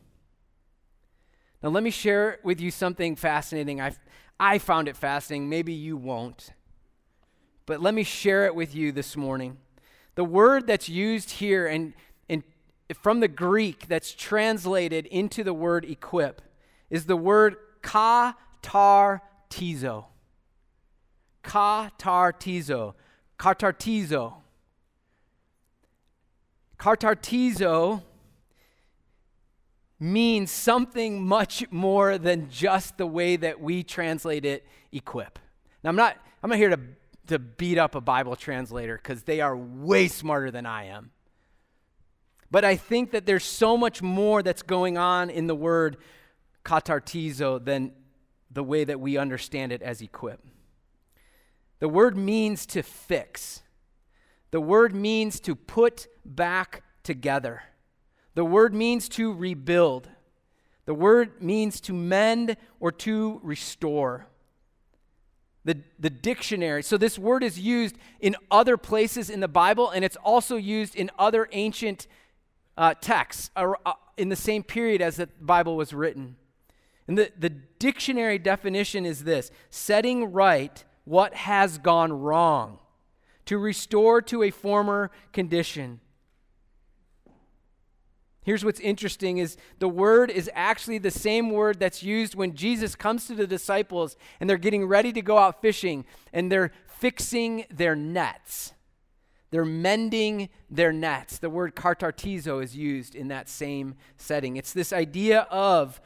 Now, 1.62 1.68
let 1.70 1.82
me 1.82 1.90
share 1.90 2.38
with 2.42 2.60
you 2.60 2.70
something 2.70 3.16
fascinating. 3.16 3.80
I, 3.80 3.92
I 4.38 4.58
found 4.58 4.88
it 4.88 4.96
fascinating. 4.96 5.48
Maybe 5.48 5.72
you 5.72 5.96
won't. 5.96 6.50
But 7.66 7.82
let 7.82 7.92
me 7.92 8.04
share 8.04 8.46
it 8.46 8.54
with 8.54 8.74
you 8.74 8.92
this 8.92 9.16
morning. 9.16 9.58
The 10.14 10.24
word 10.24 10.66
that's 10.66 10.88
used 10.88 11.30
here 11.32 11.66
and, 11.66 11.92
and 12.28 12.44
from 12.94 13.20
the 13.20 13.28
Greek 13.28 13.88
that's 13.88 14.12
translated 14.12 15.06
into 15.06 15.42
the 15.42 15.52
word 15.52 15.84
equip 15.84 16.40
is 16.88 17.06
the 17.06 17.16
word 17.16 17.56
katartizo. 17.82 19.20
Katartizo. 21.42 22.94
Katartizo. 23.38 24.34
Katartizo 26.78 28.02
means 29.98 30.50
something 30.50 31.26
much 31.26 31.64
more 31.70 32.18
than 32.18 32.50
just 32.50 32.98
the 32.98 33.06
way 33.06 33.36
that 33.36 33.60
we 33.60 33.82
translate 33.82 34.44
it 34.44 34.66
equip. 34.92 35.38
Now 35.82 35.90
I'm 35.90 35.96
not 35.96 36.16
I'm 36.42 36.50
not 36.50 36.58
here 36.58 36.70
to 36.70 36.80
to 37.28 37.38
beat 37.38 37.78
up 37.78 37.94
a 37.94 38.00
Bible 38.00 38.36
translator 38.36 38.98
cuz 38.98 39.22
they 39.22 39.40
are 39.40 39.56
way 39.56 40.08
smarter 40.08 40.50
than 40.50 40.66
I 40.66 40.84
am. 40.84 41.10
But 42.50 42.64
I 42.64 42.76
think 42.76 43.10
that 43.10 43.26
there's 43.26 43.44
so 43.44 43.76
much 43.76 44.02
more 44.02 44.42
that's 44.42 44.62
going 44.62 44.96
on 44.96 45.30
in 45.30 45.46
the 45.46 45.54
word 45.54 45.96
katartizo 46.64 47.64
than 47.64 47.92
the 48.50 48.62
way 48.62 48.84
that 48.84 49.00
we 49.00 49.16
understand 49.16 49.72
it 49.72 49.82
as 49.82 50.00
equip. 50.00 50.44
The 51.78 51.88
word 51.88 52.16
means 52.16 52.66
to 52.66 52.82
fix. 52.82 53.62
The 54.50 54.60
word 54.60 54.94
means 54.94 55.40
to 55.40 55.54
put 55.54 56.06
back 56.24 56.82
together. 57.02 57.62
The 58.36 58.44
word 58.44 58.74
means 58.74 59.08
to 59.10 59.32
rebuild. 59.32 60.08
The 60.84 60.92
word 60.92 61.42
means 61.42 61.80
to 61.80 61.94
mend 61.94 62.58
or 62.78 62.92
to 62.92 63.40
restore. 63.42 64.26
The, 65.64 65.78
the 65.98 66.10
dictionary, 66.10 66.82
so 66.82 66.98
this 66.98 67.18
word 67.18 67.42
is 67.42 67.58
used 67.58 67.96
in 68.20 68.36
other 68.50 68.76
places 68.76 69.30
in 69.30 69.40
the 69.40 69.48
Bible, 69.48 69.90
and 69.90 70.04
it's 70.04 70.18
also 70.18 70.56
used 70.56 70.94
in 70.94 71.10
other 71.18 71.48
ancient 71.50 72.06
uh, 72.76 72.92
texts 73.00 73.50
uh, 73.56 73.72
in 74.18 74.28
the 74.28 74.36
same 74.36 74.62
period 74.62 75.00
as 75.00 75.16
the 75.16 75.26
Bible 75.40 75.74
was 75.74 75.94
written. 75.94 76.36
And 77.08 77.16
the, 77.16 77.32
the 77.38 77.50
dictionary 77.50 78.38
definition 78.38 79.06
is 79.06 79.24
this 79.24 79.50
setting 79.70 80.30
right 80.30 80.84
what 81.04 81.32
has 81.32 81.78
gone 81.78 82.12
wrong, 82.12 82.80
to 83.46 83.56
restore 83.56 84.20
to 84.20 84.42
a 84.42 84.50
former 84.50 85.10
condition. 85.32 86.00
Here's 88.46 88.64
what's 88.64 88.78
interesting 88.78 89.38
is 89.38 89.56
the 89.80 89.88
word 89.88 90.30
is 90.30 90.48
actually 90.54 90.98
the 90.98 91.10
same 91.10 91.50
word 91.50 91.80
that's 91.80 92.04
used 92.04 92.36
when 92.36 92.54
Jesus 92.54 92.94
comes 92.94 93.26
to 93.26 93.34
the 93.34 93.44
disciples 93.44 94.16
and 94.38 94.48
they're 94.48 94.56
getting 94.56 94.86
ready 94.86 95.12
to 95.14 95.20
go 95.20 95.36
out 95.36 95.60
fishing 95.60 96.04
and 96.32 96.50
they're 96.50 96.70
fixing 96.86 97.64
their 97.72 97.96
nets. 97.96 98.72
They're 99.50 99.64
mending 99.64 100.48
their 100.70 100.92
nets. 100.92 101.38
The 101.38 101.50
word 101.50 101.74
katartizo 101.74 102.62
is 102.62 102.76
used 102.76 103.16
in 103.16 103.26
that 103.28 103.48
same 103.48 103.96
setting. 104.16 104.56
It's 104.56 104.72
this 104.72 104.92
idea 104.92 105.40
of 105.50 106.00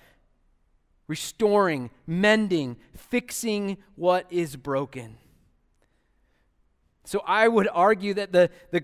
restoring, 1.09 1.91
mending, 2.07 2.79
fixing 2.97 3.77
what 3.97 4.25
is 4.31 4.57
broken. 4.57 5.19
So 7.05 7.23
I 7.27 7.49
would 7.49 7.69
argue 7.71 8.15
that 8.15 8.33
the, 8.33 8.49
the, 8.71 8.83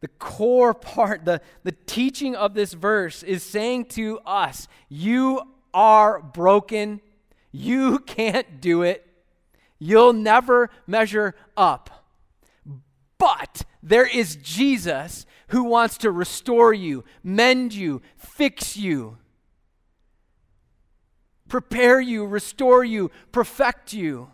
the 0.00 0.08
core 0.08 0.72
part, 0.72 1.24
the, 1.24 1.42
the 1.62 1.72
teaching 1.72 2.34
of 2.34 2.54
this 2.54 2.72
verse 2.72 3.22
is 3.22 3.42
saying 3.42 3.86
to 3.86 4.18
us, 4.24 4.66
You 4.88 5.42
are 5.74 6.20
broken. 6.20 7.00
You 7.52 7.98
can't 8.06 8.60
do 8.60 8.82
it. 8.82 9.06
You'll 9.78 10.12
never 10.12 10.70
measure 10.86 11.34
up. 11.56 11.90
But 13.18 13.64
there 13.82 14.06
is 14.06 14.36
Jesus 14.36 15.26
who 15.48 15.64
wants 15.64 15.98
to 15.98 16.10
restore 16.10 16.72
you, 16.72 17.04
mend 17.22 17.74
you, 17.74 18.00
fix 18.16 18.76
you, 18.76 19.18
prepare 21.48 22.00
you, 22.00 22.24
restore 22.24 22.84
you, 22.84 23.10
perfect 23.32 23.92
you, 23.92 24.30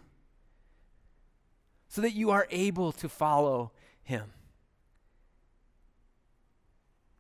so 1.89 2.03
that 2.03 2.13
you 2.13 2.31
are 2.31 2.47
able 2.51 2.93
to 2.93 3.09
follow 3.09 3.73
him 4.03 4.33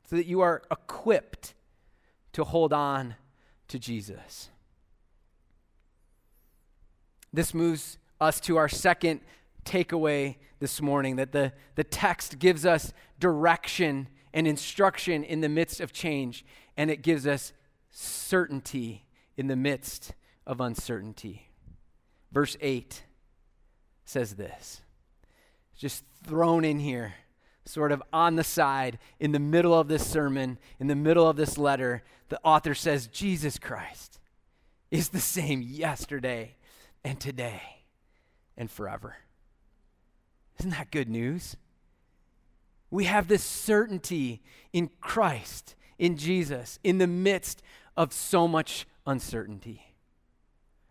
so 0.06 0.16
that 0.16 0.26
you 0.26 0.40
are 0.40 0.62
equipped 0.70 1.54
to 2.32 2.44
hold 2.44 2.72
on 2.72 3.16
to 3.68 3.78
Jesus. 3.78 4.50
This 7.32 7.52
moves 7.52 7.98
us 8.20 8.40
to 8.40 8.56
our 8.56 8.68
second 8.68 9.20
takeaway 9.64 10.36
this 10.60 10.80
morning 10.80 11.16
that 11.16 11.32
the, 11.32 11.52
the 11.74 11.84
text 11.84 12.38
gives 12.38 12.64
us 12.64 12.92
direction 13.18 14.08
and 14.32 14.46
instruction 14.46 15.24
in 15.24 15.40
the 15.40 15.48
midst 15.48 15.80
of 15.80 15.92
change, 15.92 16.44
and 16.76 16.90
it 16.90 17.02
gives 17.02 17.26
us 17.26 17.52
certainty 17.90 19.04
in 19.36 19.48
the 19.48 19.56
midst 19.56 20.14
of 20.46 20.60
uncertainty. 20.60 21.50
Verse 22.32 22.56
8 22.60 23.02
says 24.04 24.36
this, 24.36 24.82
just 25.76 26.04
thrown 26.24 26.64
in 26.64 26.78
here 26.78 27.14
sort 27.66 27.92
of 27.92 28.02
on 28.12 28.36
the 28.36 28.44
side 28.44 28.98
in 29.20 29.32
the 29.32 29.38
middle 29.38 29.78
of 29.78 29.88
this 29.88 30.06
sermon, 30.06 30.58
in 30.78 30.86
the 30.86 30.94
middle 30.94 31.28
of 31.28 31.36
this 31.36 31.58
letter, 31.58 32.02
the 32.28 32.40
author 32.42 32.74
says, 32.74 33.06
Jesus 33.08 33.58
Christ 33.58 34.18
is 34.90 35.10
the 35.10 35.20
same 35.20 35.62
yesterday 35.62 36.56
and 37.04 37.20
today 37.20 37.60
and 38.56 38.70
forever. 38.70 39.16
Isn't 40.58 40.70
that 40.70 40.90
good 40.90 41.08
news? 41.08 41.56
We 42.90 43.04
have 43.04 43.28
this 43.28 43.42
certainty 43.42 44.42
in 44.72 44.90
Christ, 45.00 45.74
in 45.98 46.16
Jesus, 46.16 46.78
in 46.84 46.98
the 46.98 47.06
midst 47.06 47.62
of 47.96 48.12
so 48.12 48.46
much 48.46 48.86
uncertainty. 49.06 49.94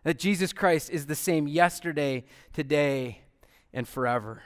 That 0.03 0.19
Jesus 0.19 0.53
Christ 0.53 0.89
is 0.89 1.07
the 1.07 1.15
same 1.15 1.47
yesterday, 1.47 2.25
today, 2.53 3.21
and 3.73 3.87
forever. 3.87 4.43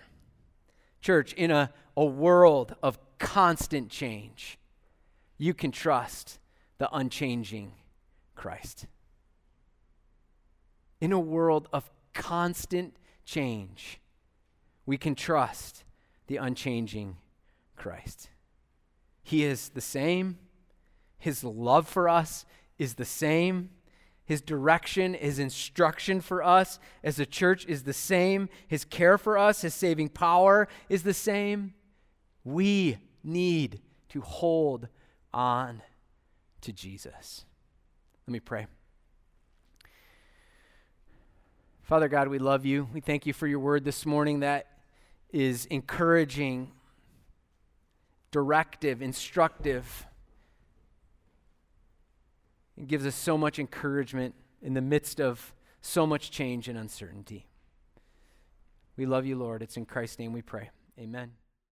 Church, 1.02 1.34
in 1.34 1.52
a, 1.52 1.72
a 1.96 2.06
world 2.06 2.76
of 2.84 3.00
constant 3.18 3.90
change, 3.90 4.58
you 5.38 5.54
can 5.54 5.72
trust 5.72 6.40
the 6.78 6.90
unchanging 6.92 7.74
Christ. 8.36 8.86
In 11.02 11.12
a 11.12 11.20
world 11.20 11.68
of 11.72 11.90
constant 12.14 12.96
change, 13.26 14.00
we 14.86 14.98
can 14.98 15.16
trust 15.16 15.84
the 16.28 16.38
unchanging 16.38 17.18
Christ. 17.76 18.30
He 19.24 19.44
is 19.44 19.70
the 19.70 19.82
same. 19.82 20.38
His 21.18 21.44
love 21.44 21.88
for 21.88 22.10
us 22.10 22.46
is 22.78 22.96
the 22.96 23.06
same. 23.06 23.70
His 24.30 24.42
direction, 24.42 25.15
His 25.15 25.39
instruction 25.39 26.22
for 26.22 26.44
us 26.44 26.78
as 27.04 27.20
a 27.20 27.26
church 27.26 27.65
is 27.65 27.82
the 27.82 27.94
same. 27.94 28.48
His 28.68 28.86
care 28.86 29.18
for 29.18 29.39
us, 29.39 29.62
His 29.63 29.74
saving 29.74 30.10
power 30.10 30.68
is 30.88 31.02
the 31.02 31.15
same. 31.15 31.74
We 32.44 33.00
need 33.24 33.82
to 34.10 34.22
hold 34.22 34.88
on 35.34 35.82
to 36.62 36.72
Jesus. 36.72 37.44
Let 38.28 38.34
me 38.34 38.39
pray. 38.39 38.68
Father 41.82 42.08
God, 42.08 42.28
we 42.28 42.38
love 42.38 42.68
you. 42.68 42.88
We 42.94 43.02
thank 43.02 43.26
you 43.26 43.34
for 43.34 43.48
your 43.48 43.58
word 43.58 43.84
this 43.84 44.06
morning 44.06 44.42
that 44.42 44.68
is 45.32 45.65
encouraging, 45.65 46.72
directive, 48.30 49.02
instructive 49.02 50.06
it 52.80 52.88
gives 52.88 53.06
us 53.06 53.15
so 53.15 53.38
much 53.38 53.60
encouragement 53.60 54.34
in 54.62 54.74
the 54.74 54.82
midst 54.82 55.20
of 55.20 55.54
so 55.82 56.08
much 56.08 56.32
change 56.32 56.68
and 56.70 56.78
uncertainty. 56.78 57.46
We 58.96 59.06
love 59.06 59.26
you, 59.26 59.38
Lord. 59.38 59.62
It's 59.62 59.78
in 59.78 59.86
Christ's 59.86 60.20
name 60.20 60.34
we 60.34 60.42
pray. 60.42 60.70
Amen. 60.98 61.32